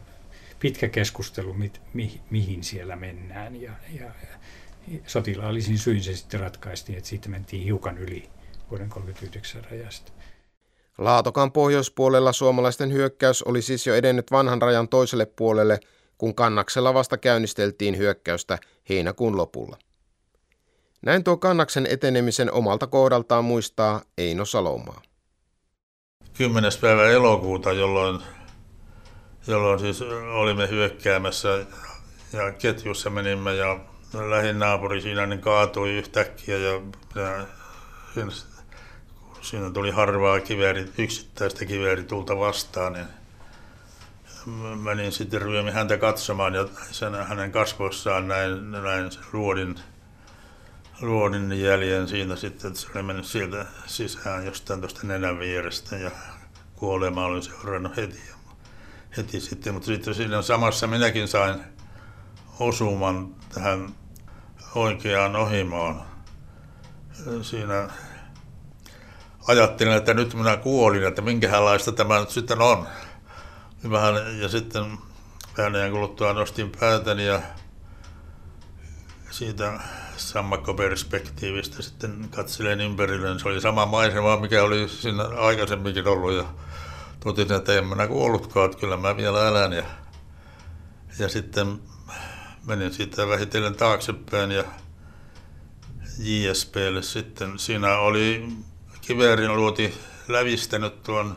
pitkä 0.61 0.89
keskustelu, 0.89 1.55
mit, 1.55 1.81
mi, 1.93 2.21
mihin 2.31 2.65
siellä 2.65 2.97
mennään. 2.97 3.63
Ja, 3.63 3.73
ja, 3.93 4.05
ja 4.05 4.39
sotilaallisin 5.07 5.79
syin 5.79 6.03
se 6.03 6.17
sitten 6.17 6.41
ratkaistiin, 6.41 6.99
että 6.99 7.11
siitä 7.11 7.29
mentiin 7.29 7.65
hiukan 7.65 7.99
yli 7.99 8.31
vuoden 8.71 8.89
1939 8.89 9.65
rajasta. 9.71 10.13
Laatokan 10.99 11.53
pohjoispuolella 11.53 12.33
suomalaisten 12.33 12.93
hyökkäys 12.93 13.43
oli 13.43 13.63
siis 13.63 13.87
jo 13.87 13.95
edennyt 13.95 14.31
vanhan 14.31 14.63
rajan 14.63 14.89
toiselle 14.89 15.27
puolelle, 15.27 15.81
kun 16.19 16.35
kannaksella 16.35 16.95
vasta 16.95 17.19
käynnisteltiin 17.19 17.99
hyökkäystä 17.99 18.59
heinäkuun 18.89 19.37
lopulla. 19.37 19.77
Näin 21.03 21.25
tuo 21.25 21.37
kannaksen 21.37 21.87
etenemisen 21.91 22.53
omalta 22.53 22.87
kohdaltaan 22.87 23.45
muistaa 23.45 24.03
Eino 24.19 24.45
Salomaa. 24.45 25.03
10. 26.35 26.73
päivä 26.81 27.09
elokuuta, 27.09 27.73
jolloin, 27.73 28.23
jolloin 29.47 29.81
siis 29.81 30.03
olimme 30.33 30.69
hyökkäämässä 30.69 31.49
ja 32.33 32.53
ketjussa 32.53 33.11
menimme 33.11 33.55
ja 33.55 33.81
lähin 34.29 34.59
naapuri 34.59 35.01
siinä 35.01 35.27
niin 35.27 35.41
kaatui 35.41 35.93
yhtäkkiä 35.93 36.57
ja, 36.57 36.81
ja 37.15 37.47
siinä, 39.45 39.71
tuli 39.71 39.91
harvaa 39.91 40.41
kivääri, 40.41 40.93
yksittäistä 40.99 41.65
kivääritulta 41.65 42.39
vastaan, 42.39 42.93
niin 42.93 43.07
menin 44.83 45.13
sitten 45.13 45.43
ryömi 45.43 45.71
häntä 45.71 45.99
katsomaan 45.99 46.55
ja 46.55 46.69
sen, 46.91 47.15
hänen 47.15 47.53
kasvoissaan 47.53 48.29
näin, 48.29 48.71
näin 48.71 49.11
ruodin, 49.33 49.81
ruodin 51.01 51.61
jäljen 51.61 52.09
siinä 52.09 52.37
sitten, 52.37 52.69
että 52.69 52.81
se 52.81 52.89
oli 52.95 53.03
mennyt 53.03 53.27
sieltä 53.27 53.67
sisään 53.87 54.47
jostain 54.47 54.81
tuosta 54.81 55.07
nenän 55.07 55.39
vierestä 55.39 55.97
ja 55.97 56.11
kuolema 56.75 57.27
oli 57.27 57.43
seurannut 57.43 57.97
heti, 57.97 58.21
heti 59.17 59.41
sitten, 59.41 59.75
mutta 59.75 59.87
sitten 59.87 60.15
siinä 60.15 60.43
samassa 60.43 60.87
minäkin 60.87 61.29
sain 61.29 61.61
osuman 62.61 63.35
tähän 63.55 63.95
oikeaan 64.75 65.37
ohimoon. 65.37 66.03
Siinä 67.43 67.89
ajattelin, 69.47 69.93
että 69.93 70.15
nyt 70.15 70.35
minä 70.35 70.57
kuolin, 70.57 71.05
että 71.05 71.23
minkälaista 71.23 71.93
tämä 71.93 72.21
nyt 72.21 72.31
sitten 72.31 72.63
on 72.63 72.87
vähän, 73.91 74.41
ja 74.41 74.49
sitten 74.49 74.99
vähän 75.59 75.75
ajan 75.75 75.91
kuluttua 75.91 76.33
nostin 76.33 76.73
päätäni 76.81 77.27
ja 77.27 77.43
siitä 79.31 79.81
sammakkoperspektiivistä 80.17 81.83
sitten 81.83 82.29
katselen 82.31 82.81
ympärille. 82.81 83.39
Se 83.39 83.49
oli 83.49 83.61
sama 83.61 83.87
maisema, 83.87 84.37
mikä 84.37 84.63
oli 84.63 84.89
siinä 84.89 85.25
aikaisemminkin 85.25 86.09
ollut 86.09 86.33
ja 86.33 86.45
totesin, 87.21 87.57
että 87.57 87.79
en 87.79 87.87
minä 87.87 88.07
kuollutkaan, 88.07 88.67
että 88.67 88.79
kyllä 88.79 88.97
mä 88.97 89.17
vielä 89.17 89.49
elän. 89.49 89.73
Ja, 89.73 89.85
ja 91.19 91.29
sitten 91.29 91.81
menin 92.67 92.93
siitä 92.93 93.29
vähitellen 93.29 93.75
taaksepäin 93.75 94.51
ja 94.51 94.65
JSPlle 96.19 97.03
sitten. 97.03 97.59
Siinä 97.59 97.99
oli 97.99 98.49
kiverin 99.07 99.57
luoti 99.57 99.95
lävistänyt 100.29 101.03
tuon 101.03 101.37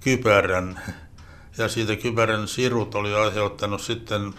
kypärän 0.00 0.80
ja 1.58 1.68
siitä 1.68 1.96
kypärän 1.96 2.48
sirut 2.48 2.94
oli 2.94 3.14
aiheuttanut 3.14 3.80
sitten 3.80 4.34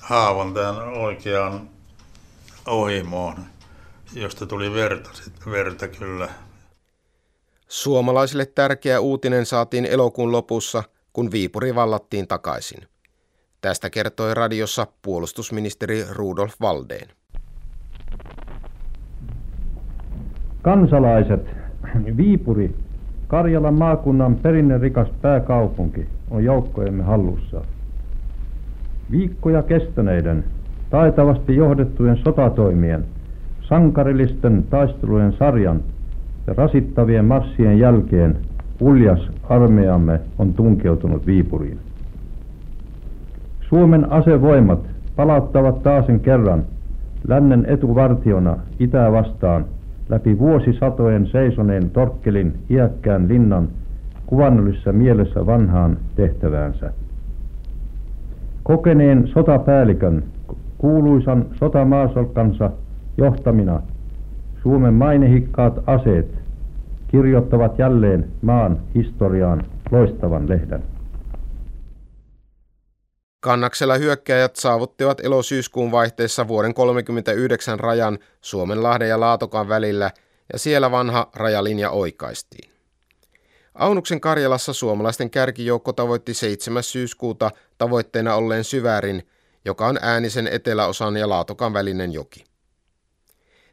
haavan 0.00 0.54
tämän 0.54 0.88
oikeaan 0.88 1.70
ohimoon, 2.66 3.36
josta 4.14 4.46
tuli 4.46 4.74
verta, 4.74 5.10
verta 5.50 5.88
kyllä. 5.88 6.28
Suomalaisille 7.68 8.46
tärkeä 8.46 9.00
uutinen 9.00 9.46
saatiin 9.46 9.86
elokuun 9.86 10.32
lopussa, 10.32 10.82
kun 11.12 11.30
Viipuri 11.30 11.74
vallattiin 11.74 12.28
takaisin. 12.28 12.88
Tästä 13.60 13.90
kertoi 13.90 14.34
radiossa 14.34 14.86
puolustusministeri 15.02 16.04
Rudolf 16.10 16.54
Valdeen. 16.60 17.21
Kansalaiset, 20.62 21.46
Viipuri 22.16 22.74
Karjalan 23.28 23.74
maakunnan 23.74 24.34
perinnerikas 24.34 25.08
pääkaupunki 25.22 26.06
on 26.30 26.44
joukkojemme 26.44 27.02
hallussa. 27.02 27.60
Viikkoja 29.10 29.62
kestäneiden, 29.62 30.44
taitavasti 30.90 31.56
johdettujen 31.56 32.16
sotatoimien, 32.16 33.04
sankarillisten 33.60 34.64
taistelujen 34.70 35.32
sarjan 35.32 35.80
ja 36.46 36.54
rasittavien 36.54 37.24
marssien 37.24 37.78
jälkeen 37.78 38.36
uljas 38.80 39.30
armeijamme 39.42 40.20
on 40.38 40.54
tunkeutunut 40.54 41.26
Viipuriin. 41.26 41.78
Suomen 43.68 44.12
asevoimat 44.12 44.80
palauttavat 45.16 45.82
taasen 45.82 46.20
kerran 46.20 46.64
lännen 47.28 47.64
etuvartiona 47.68 48.56
itää 48.78 49.12
vastaan 49.12 49.64
läpi 50.08 50.38
vuosisatojen 50.38 51.26
seisoneen 51.26 51.90
Torkkelin 51.90 52.54
iäkkään 52.70 53.28
linnan 53.28 53.68
kuvannollisessa 54.26 54.92
mielessä 54.92 55.46
vanhaan 55.46 55.96
tehtäväänsä. 56.16 56.92
Kokeneen 58.62 59.26
sotapäällikön, 59.28 60.22
kuuluisan 60.78 61.46
sotamaasolkansa 61.58 62.70
johtamina 63.16 63.80
Suomen 64.62 64.94
mainehikkaat 64.94 65.80
aseet 65.86 66.42
kirjoittavat 67.08 67.78
jälleen 67.78 68.24
maan 68.42 68.76
historiaan 68.94 69.62
loistavan 69.90 70.48
lehden. 70.48 70.91
Kannaksella 73.42 73.94
hyökkäjät 73.94 74.56
saavuttivat 74.56 75.20
elosyyskuun 75.20 75.90
vaihteessa 75.90 76.48
vuoden 76.48 76.74
39 76.74 77.80
rajan 77.80 78.18
Suomen 78.40 78.82
Lahden 78.82 79.08
ja 79.08 79.20
Laatokan 79.20 79.68
välillä 79.68 80.10
ja 80.52 80.58
siellä 80.58 80.90
vanha 80.90 81.30
rajalinja 81.34 81.90
oikaistiin. 81.90 82.70
Aunuksen 83.74 84.20
Karjalassa 84.20 84.72
suomalaisten 84.72 85.30
kärkijoukko 85.30 85.92
tavoitti 85.92 86.34
7. 86.34 86.82
syyskuuta 86.82 87.50
tavoitteena 87.78 88.34
olleen 88.34 88.64
Syvärin, 88.64 89.28
joka 89.64 89.86
on 89.86 89.98
äänisen 90.02 90.46
eteläosan 90.46 91.16
ja 91.16 91.28
Laatokan 91.28 91.72
välinen 91.72 92.12
joki. 92.12 92.44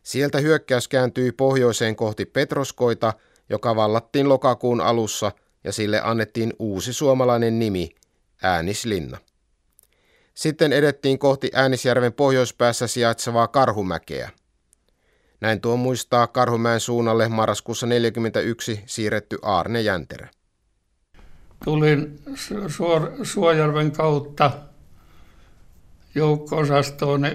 Sieltä 0.04 0.38
hyökkäys 0.38 0.88
kääntyi 0.88 1.32
pohjoiseen 1.32 1.96
kohti 1.96 2.26
Petroskoita, 2.26 3.14
joka 3.50 3.76
vallattiin 3.76 4.30
lokakuun 4.30 4.82
alussa 4.82 5.32
ja 5.64 5.72
sille 5.72 6.02
annettiin 6.04 6.54
uusi 6.60 6.94
suomalainen 6.94 7.60
nimi, 7.60 7.90
Äänislinna. 8.44 9.18
Sitten 10.40 10.74
edettiin 10.74 11.20
kohti 11.20 11.50
Äänisjärven 11.54 12.14
pohjoispäässä 12.14 12.88
sijaitsevaa 12.88 13.48
Karhumäkeä. 13.48 14.30
Näin 15.42 15.62
tuo 15.62 15.78
muistaa 15.78 16.28
Karhumäen 16.28 16.80
suunnalle 16.80 17.28
marraskuussa 17.28 17.88
1941 17.88 18.84
siirretty 18.86 19.38
Aarne 19.42 19.82
Jänterä. 19.82 20.30
Tulin 21.66 22.20
Suor- 22.68 23.26
Suojärven 23.26 23.92
kautta 23.92 24.52
joukko-osastoon 26.16 27.26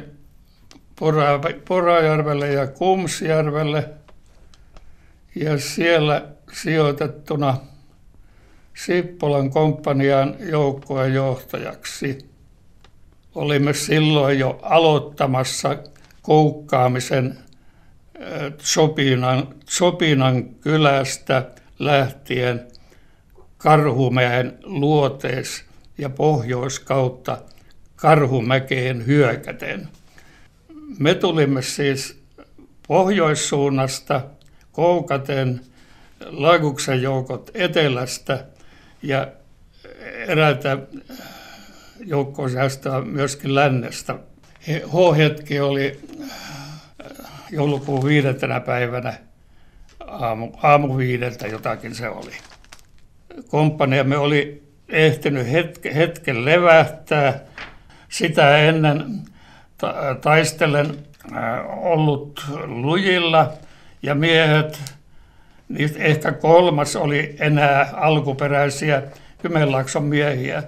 Pora- 1.00 1.60
Porajärvelle 1.68 2.52
ja 2.52 2.66
Kumsjärvelle 2.66 3.90
ja 5.34 5.58
siellä 5.58 6.28
sijoitettuna 6.52 7.56
Sippolan 8.74 9.50
komppanian 9.50 10.36
joukkojen 10.40 11.14
johtajaksi. 11.14 12.33
Olimme 13.34 13.74
silloin 13.74 14.38
jo 14.38 14.58
aloittamassa 14.62 15.76
koukkaamisen 16.22 17.38
Sopinan, 18.58 19.48
Sopinan 19.68 20.48
kylästä 20.48 21.50
lähtien 21.78 22.66
Karhumäen 23.58 24.58
luotees 24.62 25.64
ja 25.98 26.10
pohjoiskautta 26.10 27.38
Karhumäkeen 27.96 29.06
hyökäten. 29.06 29.88
Me 30.98 31.14
tulimme 31.14 31.62
siis 31.62 32.22
pohjoissuunnasta 32.88 34.20
koukaten 34.72 35.60
Laguksen 36.26 37.02
joukot 37.02 37.50
etelästä 37.54 38.44
ja 39.02 39.28
eräitä 40.26 40.78
joukko 42.00 42.42
myöskin 43.04 43.54
lännestä. 43.54 44.14
H-hetki 44.68 45.60
oli 45.60 46.00
joulukuun 47.50 48.04
viidentenä 48.04 48.60
päivänä 48.60 49.14
aamu, 50.06 50.52
aamu 50.62 50.96
viideltä 50.96 51.46
jotakin 51.46 51.94
se 51.94 52.08
oli. 52.08 52.32
Komppaniamme 53.48 54.18
oli 54.18 54.62
ehtinyt 54.88 55.52
hetke, 55.52 55.94
hetken 55.94 56.44
levähtää. 56.44 57.40
Sitä 58.08 58.58
ennen 58.58 59.20
ta- 59.78 60.16
taistelen 60.20 60.98
äh, 61.36 61.86
ollut 61.86 62.46
lujilla 62.64 63.52
ja 64.02 64.14
miehet, 64.14 64.80
niistä 65.68 65.98
ehkä 65.98 66.32
kolmas 66.32 66.96
oli 66.96 67.36
enää 67.38 67.90
alkuperäisiä 67.92 69.02
Kymenlaakson 69.42 70.04
miehiä. 70.04 70.62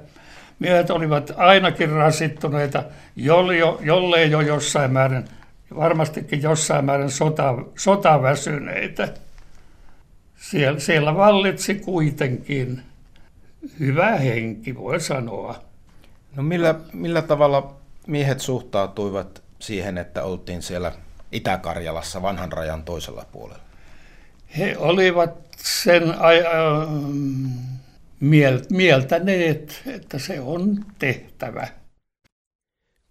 Miehet 0.59 0.91
olivat 0.91 1.33
ainakin 1.37 1.91
rasittuneita, 1.91 2.85
jollei 3.85 4.31
jo 4.31 4.41
jossain 4.41 4.93
määrin 4.93 5.25
varmastikin 5.77 6.43
jossain 6.43 6.85
määrin 6.85 7.11
sota, 7.11 7.55
sotaväsyneitä. 7.79 9.09
Siellä, 10.37 10.81
siellä 10.81 11.17
vallitsi 11.17 11.75
kuitenkin 11.75 12.83
hyvä 13.81 14.17
henki, 14.17 14.77
voi 14.77 15.01
sanoa. 15.01 15.61
No 16.37 16.43
millä, 16.43 16.75
millä 16.93 17.23
tavalla 17.23 17.75
miehet 18.07 18.41
suhtautuivat 18.41 19.43
siihen, 19.59 19.99
että 19.99 20.25
oltiin 20.25 20.63
siellä 20.63 20.93
Itä-Karjalassa 21.33 22.23
vanhan 22.23 22.53
rajan 22.53 22.83
toisella 22.83 23.25
puolella? 23.33 23.63
He 24.59 24.77
olivat 24.79 25.31
sen 25.57 26.11
äh, 26.11 26.17
mieltäneet, 28.71 29.83
että 29.87 30.19
se 30.19 30.41
on 30.41 30.85
tehtävä. 30.99 31.69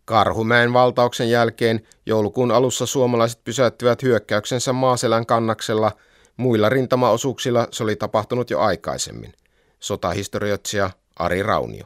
Karhumäen 0.05 0.73
valtauksen 0.73 1.29
jälkeen 1.29 1.81
joulukuun 2.05 2.51
alussa 2.51 2.85
suomalaiset 2.85 3.43
pysäyttivät 3.43 4.03
hyökkäyksensä 4.03 4.73
Maaselän 4.73 5.25
kannaksella, 5.25 5.91
muilla 6.37 6.69
rintamaosuuksilla 6.69 7.67
se 7.71 7.83
oli 7.83 7.95
tapahtunut 7.95 8.49
jo 8.49 8.59
aikaisemmin. 8.59 9.33
Sotahistorioitsija 9.79 10.89
Ari 11.19 11.43
Raunio. 11.43 11.85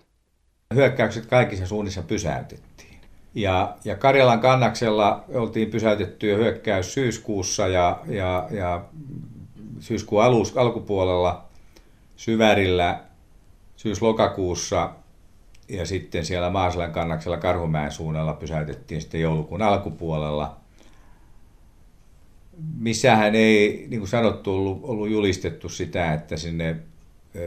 Hyökkäykset 0.74 1.26
kaikissa 1.26 1.68
suunnissa 1.68 2.02
pysäytettiin. 2.02 3.00
Ja, 3.36 3.78
ja 3.86 3.96
Karjalan 3.96 4.40
kannaksella 4.40 5.24
oltiin 5.34 5.72
pysäytetty 5.72 6.30
jo 6.30 6.38
hyökkäys 6.38 6.94
syyskuussa 6.94 7.68
ja, 7.68 8.00
ja, 8.08 8.48
ja 8.52 8.86
syyskuun 9.80 10.24
alus, 10.24 10.58
alkupuolella 10.58 11.50
Syvärillä 12.20 13.00
syys-lokakuussa 13.80 14.94
ja 15.70 15.86
sitten 15.86 16.26
siellä 16.26 16.50
Maaselän 16.50 16.92
kannaksella 16.92 17.38
Karhumäen 17.38 17.92
suunnalla 17.92 18.34
pysäytettiin 18.34 19.02
sitten 19.02 19.22
joulukuun 19.22 19.62
alkupuolella. 19.62 20.58
Missähän 22.78 23.36
ei, 23.36 23.88
niin 23.90 24.00
kuin 24.00 24.10
sanottu, 24.10 24.54
ollut, 24.56 24.80
ollut 24.84 25.10
julistettu 25.10 25.70
sitä, 25.70 26.14
että 26.14 26.38
sinne 26.38 26.76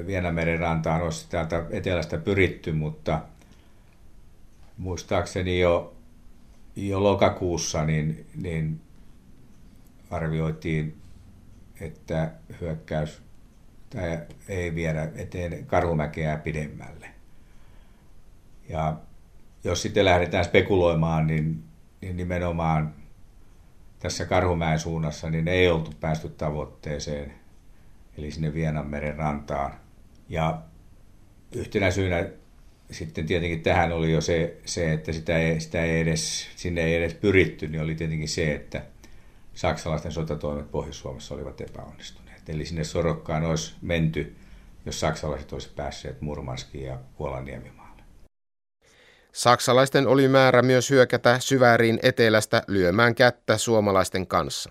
Vienameren 0.06 0.58
rantaan 0.60 1.02
olisi 1.02 1.26
täältä 1.30 1.64
etelästä 1.70 2.18
pyritty, 2.18 2.72
mutta 2.72 3.20
muistaakseni 4.78 5.60
jo, 5.60 5.94
jo 6.76 7.02
lokakuussa 7.02 7.84
niin, 7.84 8.26
niin 8.42 8.80
arvioitiin, 10.10 10.96
että 11.80 12.32
hyökkäys 12.60 13.22
tai 13.94 14.18
ei 14.48 14.74
viedä 14.74 15.08
eteen 15.14 15.66
Karhumäkeä 15.66 16.36
pidemmälle. 16.36 17.08
Ja 18.68 18.96
jos 19.64 19.82
sitten 19.82 20.04
lähdetään 20.04 20.44
spekuloimaan, 20.44 21.26
niin, 21.26 21.64
niin 22.00 22.16
nimenomaan 22.16 22.94
tässä 23.98 24.24
Karhumäen 24.24 24.78
suunnassa 24.78 25.30
niin 25.30 25.48
ei 25.48 25.68
oltu 25.68 25.92
päästy 26.00 26.28
tavoitteeseen, 26.28 27.34
eli 28.18 28.30
sinne 28.30 28.54
Vienanmeren 28.54 29.16
rantaan. 29.16 29.74
Ja 30.28 30.62
yhtenä 31.54 31.90
syynä 31.90 32.26
sitten 32.90 33.26
tietenkin 33.26 33.62
tähän 33.62 33.92
oli 33.92 34.12
jo 34.12 34.20
se, 34.20 34.56
se 34.64 34.92
että 34.92 35.12
sitä 35.12 35.38
ei, 35.38 35.60
sitä 35.60 35.84
ei 35.84 36.00
edes, 36.00 36.48
sinne 36.56 36.82
ei 36.82 36.94
edes 36.94 37.14
pyritty, 37.14 37.68
niin 37.68 37.82
oli 37.82 37.94
tietenkin 37.94 38.28
se, 38.28 38.54
että 38.54 38.82
saksalaisten 39.54 40.12
sotatoimet 40.12 40.70
Pohjois-Suomessa 40.70 41.34
olivat 41.34 41.60
epäonnistuneet. 41.60 42.21
Eli 42.48 42.64
sinne 42.64 42.84
Sorokkaan 42.84 43.44
olisi 43.44 43.74
menty, 43.82 44.36
jos 44.86 45.00
saksalaiset 45.00 45.52
olisivat 45.52 45.76
päässeet 45.76 46.20
Murmanskiin 46.20 46.84
ja 46.84 46.98
Kuolaniemimaan. 47.14 47.92
Saksalaisten 49.32 50.06
oli 50.06 50.28
määrä 50.28 50.62
myös 50.62 50.90
hyökätä 50.90 51.38
syväriin 51.40 51.98
etelästä 52.02 52.62
lyömään 52.68 53.14
kättä 53.14 53.58
suomalaisten 53.58 54.26
kanssa. 54.26 54.70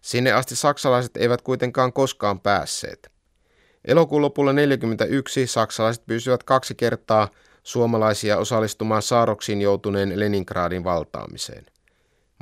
Sinne 0.00 0.32
asti 0.32 0.56
saksalaiset 0.56 1.16
eivät 1.16 1.42
kuitenkaan 1.42 1.92
koskaan 1.92 2.40
päässeet. 2.40 3.12
Elokuun 3.84 4.22
lopulla 4.22 4.50
1941 4.50 5.46
saksalaiset 5.46 6.06
pyysivät 6.06 6.42
kaksi 6.42 6.74
kertaa 6.74 7.28
suomalaisia 7.62 8.38
osallistumaan 8.38 9.02
saaroksiin 9.02 9.60
joutuneen 9.60 10.20
Leningradin 10.20 10.84
valtaamiseen. 10.84 11.66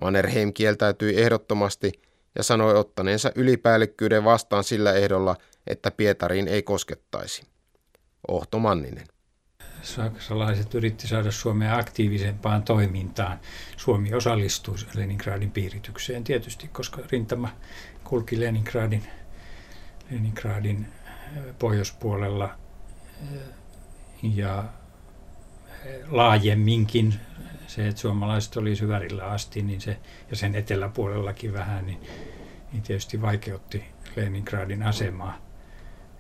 Mannerheim 0.03 0.53
kieltäytyi 0.53 1.21
ehdottomasti 1.21 1.93
ja 2.35 2.43
sanoi 2.43 2.79
ottaneensa 2.79 3.33
ylipäällikkyyden 3.35 4.25
vastaan 4.25 4.65
sillä 4.65 4.93
ehdolla, 4.93 5.37
että 5.67 5.91
Pietariin 5.91 6.49
ei 6.49 6.63
koskettaisi. 6.63 7.43
Ohto 8.29 8.59
Manninen 8.59 9.07
saksalaiset 9.83 10.75
yritti 10.75 11.09
saada 11.09 11.31
Suomea 11.31 11.77
aktiivisempaan 11.77 12.63
toimintaan. 12.63 13.41
Suomi 13.77 14.15
osallistui 14.15 14.77
Leningradin 14.95 15.51
piiritykseen 15.51 16.25
tietysti, 16.25 16.69
koska 16.69 17.03
rintama 17.11 17.49
kulki 18.05 18.41
Leningradin, 18.41 19.03
Leningradin 20.11 20.87
pohjoispuolella 21.59 22.59
ja 24.23 24.65
laajemminkin 26.09 27.15
se, 27.71 27.89
että 27.89 28.01
suomalaiset 28.01 28.57
oli 28.57 28.77
syvärillä 28.77 29.25
asti 29.25 29.63
niin 29.63 29.81
se, 29.81 29.97
ja 30.31 30.37
sen 30.37 30.55
eteläpuolellakin 30.55 31.53
vähän, 31.53 31.87
niin, 31.87 32.01
niin 32.73 32.83
tietysti 32.83 33.23
vaikeutti 33.23 33.85
Leningradin 34.17 34.83
asemaa. 34.83 35.39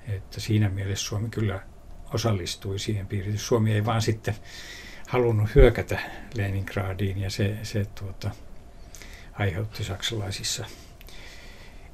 Että 0.08 0.40
siinä 0.40 0.68
mielessä 0.68 1.06
Suomi 1.06 1.28
kyllä 1.28 1.60
osallistui 2.14 2.78
siihen 2.78 3.06
piiriin. 3.06 3.38
Suomi 3.38 3.72
ei 3.72 3.84
vaan 3.84 4.02
sitten 4.02 4.34
halunnut 5.08 5.54
hyökätä 5.54 5.98
Leningradiin 6.34 7.18
ja 7.18 7.30
se, 7.30 7.56
se 7.62 7.84
tuota, 7.84 8.30
aiheutti 9.32 9.84
saksalaisissa 9.84 10.64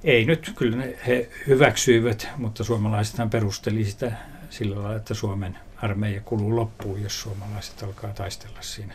Ei 0.04 0.24
nyt, 0.24 0.52
kyllä 0.56 0.76
ne, 0.76 0.98
he 1.06 1.30
hyväksyivät, 1.46 2.28
mutta 2.36 2.64
suomalaisethan 2.64 3.30
perusteli 3.30 3.84
sitä 3.84 4.12
sillä 4.50 4.76
lailla, 4.76 4.96
että 4.96 5.14
Suomen 5.14 5.58
armeija 5.76 6.20
kuluu 6.20 6.56
loppuun, 6.56 7.02
jos 7.02 7.20
suomalaiset 7.20 7.82
alkaa 7.82 8.12
taistella 8.12 8.62
siinä 8.62 8.94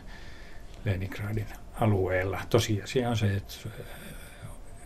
Leningradin 0.86 1.48
alueella. 1.82 2.42
Tosiasia 2.50 3.10
on 3.10 3.18
se, 3.18 3.36
että 3.36 3.54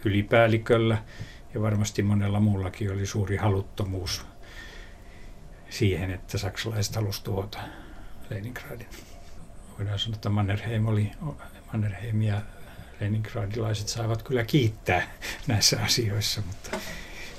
ylipäälliköllä 0.05 0.97
ja 1.53 1.61
varmasti 1.61 2.03
monella 2.03 2.39
muullakin 2.39 2.91
oli 2.91 3.05
suuri 3.05 3.37
haluttomuus 3.37 4.25
siihen, 5.69 6.11
että 6.11 6.37
saksalaiset 6.37 6.95
halusivat 6.95 7.23
tuhota 7.23 7.59
Leningradin. 8.29 8.87
Voidaan 9.77 9.99
sanoa, 9.99 10.15
että 10.15 10.29
Mannerheim, 10.29 10.87
oli, 10.87 11.11
Mannerheim 11.73 12.21
ja 12.21 12.41
leningradilaiset 12.99 13.87
saavat 13.87 14.23
kyllä 14.23 14.43
kiittää 14.43 15.11
näissä 15.47 15.79
asioissa, 15.83 16.41
mutta, 16.47 16.77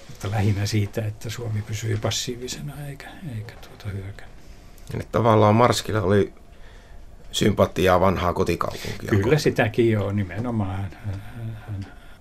mutta 0.08 0.30
lähinnä 0.30 0.66
siitä, 0.66 1.06
että 1.06 1.30
Suomi 1.30 1.62
pysyy 1.62 1.96
passiivisena 1.96 2.86
eikä, 2.86 3.08
eikä 3.36 3.52
tuota 3.52 3.88
hyökää. 3.88 4.26
Tavallaan 5.12 5.54
Marskilla 5.54 6.02
oli 6.02 6.32
sympatiaa 7.36 8.00
vanhaa 8.00 8.32
kotikaupunkia. 8.32 9.10
Kyllä 9.10 9.38
sitäkin 9.38 9.90
jo 9.90 10.12
nimenomaan. 10.12 10.90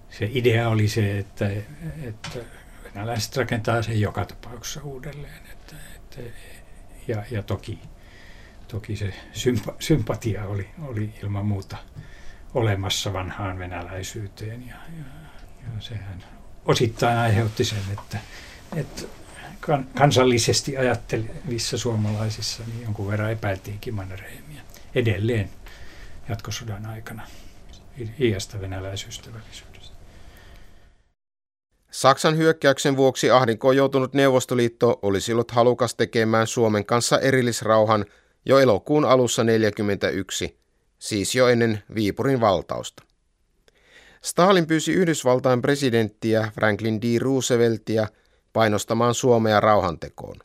Se 0.09 0.30
idea 0.34 0.70
oli 0.70 0.88
se, 0.88 1.18
että, 1.18 1.49
että 2.03 2.30
venäläiset 2.84 3.38
rakentaa 3.38 3.82
sen 3.82 4.01
joka 4.01 4.26
tapauksessa 4.26 4.82
uudelleen. 4.84 5.41
Että, 5.51 5.76
että, 5.95 6.22
ja, 7.07 7.24
ja 7.32 7.43
toki, 7.43 7.80
toki 8.68 8.95
se 8.95 9.13
sympa, 9.34 9.74
sympatia 9.80 10.45
oli, 10.45 10.70
oli 10.82 11.13
ilman 11.24 11.45
muuta 11.45 11.78
olemassa 12.53 13.13
vanhaan 13.13 13.59
venäläisyyteen. 13.59 14.68
Ja, 14.68 14.76
ja, 14.76 15.05
ja 15.63 15.82
sehän 15.82 16.24
osittain 16.66 17.18
aiheutti 17.18 17.63
sen, 17.63 17.84
että, 17.91 18.18
että 18.76 19.01
kansallisesti 19.97 20.78
ajattelevissa 20.78 21.78
suomalaisissa 21.78 22.63
niin 22.68 22.82
jonkun 22.84 23.07
verran 23.07 23.32
epäiltiinkin 23.32 23.93
Mannerheimia 23.93 24.61
edelleen 24.96 25.50
jatkosodan 26.30 26.86
aikana 26.86 27.28
iästä 28.20 28.62
venäläisystävällisyydestä. 28.62 29.96
Saksan 31.91 32.38
hyökkäyksen 32.38 32.98
vuoksi 32.98 33.32
ahdinkoon 33.32 33.78
joutunut 33.78 34.14
Neuvostoliitto 34.14 35.00
olisi 35.02 35.34
ollut 35.34 35.52
halukas 35.52 35.96
tekemään 35.96 36.48
Suomen 36.48 36.86
kanssa 36.86 37.20
erillisrauhan 37.20 38.06
jo 38.46 38.60
elokuun 38.60 39.06
alussa 39.06 39.41
1941, 39.41 40.60
siis 41.00 41.36
jo 41.36 41.48
ennen 41.48 41.84
Viipurin 41.96 42.41
valtausta. 42.41 43.04
Stalin 44.22 44.68
pyysi 44.68 44.93
Yhdysvaltain 44.93 45.62
presidenttiä 45.62 46.52
Franklin 46.56 47.02
D. 47.02 47.20
Rooseveltia 47.20 48.08
painostamaan 48.54 49.14
Suomea 49.14 49.60
rauhantekoon. 49.60 50.38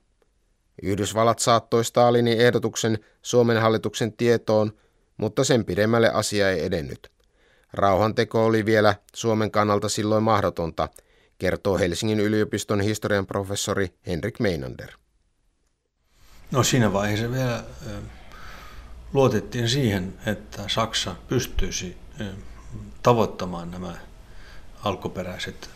Yhdysvallat 0.83 1.39
saattoi 1.39 1.85
Stalinin 1.85 2.41
ehdotuksen 2.41 2.99
Suomen 3.22 3.61
hallituksen 3.61 4.12
tietoon, 4.12 4.72
mutta 5.16 5.45
sen 5.45 5.64
pidemmälle 5.64 6.11
asia 6.11 6.51
ei 6.51 6.64
edennyt. 6.64 7.11
Rauhanteko 7.72 8.47
oli 8.47 8.66
vielä 8.66 8.95
Suomen 9.14 9.51
kannalta 9.51 9.89
silloin 9.89 10.22
mahdotonta, 10.22 10.89
kertoo 11.39 11.78
Helsingin 11.78 12.20
yliopiston 12.20 12.81
historian 12.81 13.26
professori 13.26 13.95
Henrik 14.07 14.41
Meinander. 14.41 14.91
No 16.51 16.62
siinä 16.62 16.93
vaiheessa 16.93 17.31
vielä 17.31 17.64
luotettiin 19.12 19.68
siihen, 19.68 20.14
että 20.26 20.62
Saksa 20.68 21.16
pystyisi 21.28 21.97
tavoittamaan 23.03 23.70
nämä 23.70 23.95
alkuperäiset 24.85 25.70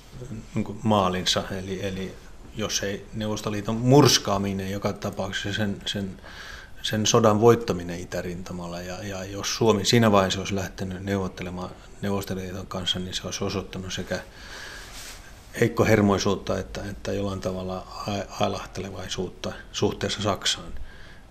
niin 0.55 0.79
maalinsa, 0.83 1.45
eli, 1.51 1.87
eli 1.87 2.15
jos 2.57 2.83
ei 2.83 3.07
Neuvostoliiton 3.15 3.77
murskaaminen 3.77 4.71
joka 4.71 4.93
tapauksessa 4.93 5.53
sen, 5.53 5.77
sen, 5.87 6.21
sen 6.83 7.07
sodan 7.07 7.41
voittaminen 7.41 8.01
itärintamalla 8.01 8.81
ja, 8.81 9.05
ja 9.05 9.25
jos 9.25 9.57
Suomi 9.57 9.85
siinä 9.85 10.13
vaiheessa 10.13 10.41
olisi 10.41 10.55
lähtenyt 10.55 11.05
neuvottelemaan 11.05 11.71
Neuvostoliiton 12.03 12.67
kanssa, 12.67 12.99
niin 12.99 13.15
se 13.15 13.23
olisi 13.25 13.45
osoittanut 13.45 13.93
sekä 13.93 14.21
heikkohermoisuutta 15.61 16.59
että, 16.59 16.83
että 16.91 17.13
jollain 17.13 17.41
tavalla 17.41 17.87
ailahtelevaisuutta 18.41 19.53
suhteessa 19.73 20.23
Saksaan. 20.23 20.73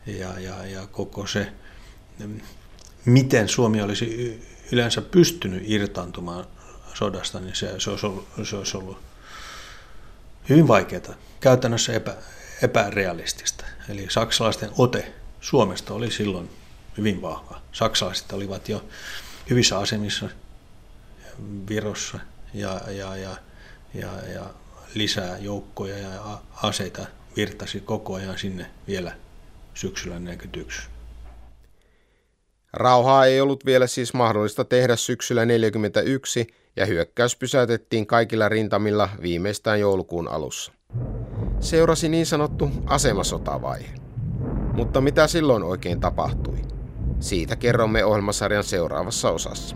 Ja, 0.05 0.39
ja, 0.39 0.65
ja 0.65 0.88
koko 0.88 1.28
se, 1.28 1.53
miten 3.05 3.49
Suomi 3.49 3.82
olisi 3.82 4.41
yleensä 4.71 5.01
pystynyt 5.01 5.63
irtaantumaan 5.65 6.45
sodasta, 6.93 7.39
niin 7.39 7.55
se, 7.55 7.80
se, 7.80 7.89
olisi, 7.89 8.05
ollut, 8.05 8.28
se 8.43 8.55
olisi 8.55 8.78
ollut 8.78 8.97
hyvin 10.50 10.68
vaikeaa, 10.68 11.16
käytännössä 11.39 11.94
epä, 11.94 12.16
epärealistista. 12.62 13.66
Eli 13.89 14.06
saksalaisten 14.10 14.70
ote 14.78 15.14
Suomesta 15.41 15.94
oli 15.94 16.12
silloin 16.12 16.50
hyvin 16.98 17.22
vahva. 17.22 17.62
Saksalaiset 17.72 18.32
olivat 18.32 18.70
jo 18.70 18.86
hyvissä 19.50 19.80
asemissa 19.80 20.30
Virossa 21.70 22.20
ja, 22.54 22.82
ja, 22.88 23.18
ja, 23.18 23.38
ja, 23.94 24.10
ja 24.34 24.50
lisää 24.94 25.38
joukkoja 25.38 25.98
ja 25.98 26.41
aseita 26.64 27.06
virtasi 27.36 27.80
koko 27.80 28.14
ajan 28.14 28.39
sinne 28.39 28.66
vielä 28.88 29.12
syksyllä 29.74 30.16
1941. 30.16 30.89
Rauhaa 32.74 33.26
ei 33.26 33.41
ollut 33.41 33.66
vielä 33.66 33.88
siis 33.88 34.14
mahdollista 34.14 34.66
tehdä 34.66 34.96
syksyllä 34.96 35.41
1941 35.41 36.62
ja 36.76 36.86
hyökkäys 36.86 37.36
pysäytettiin 37.36 38.07
kaikilla 38.07 38.49
rintamilla 38.49 39.09
viimeistään 39.21 39.80
joulukuun 39.80 40.28
alussa. 40.28 40.71
Seurasi 41.59 42.09
niin 42.09 42.26
sanottu 42.26 42.71
asemasotavaihe. 42.86 43.89
Mutta 44.74 45.01
mitä 45.01 45.28
silloin 45.28 45.63
oikein 45.63 45.99
tapahtui? 45.99 46.57
Siitä 47.19 47.55
kerromme 47.55 48.05
ohjelmasarjan 48.05 48.63
seuraavassa 48.63 49.30
osassa. 49.32 49.76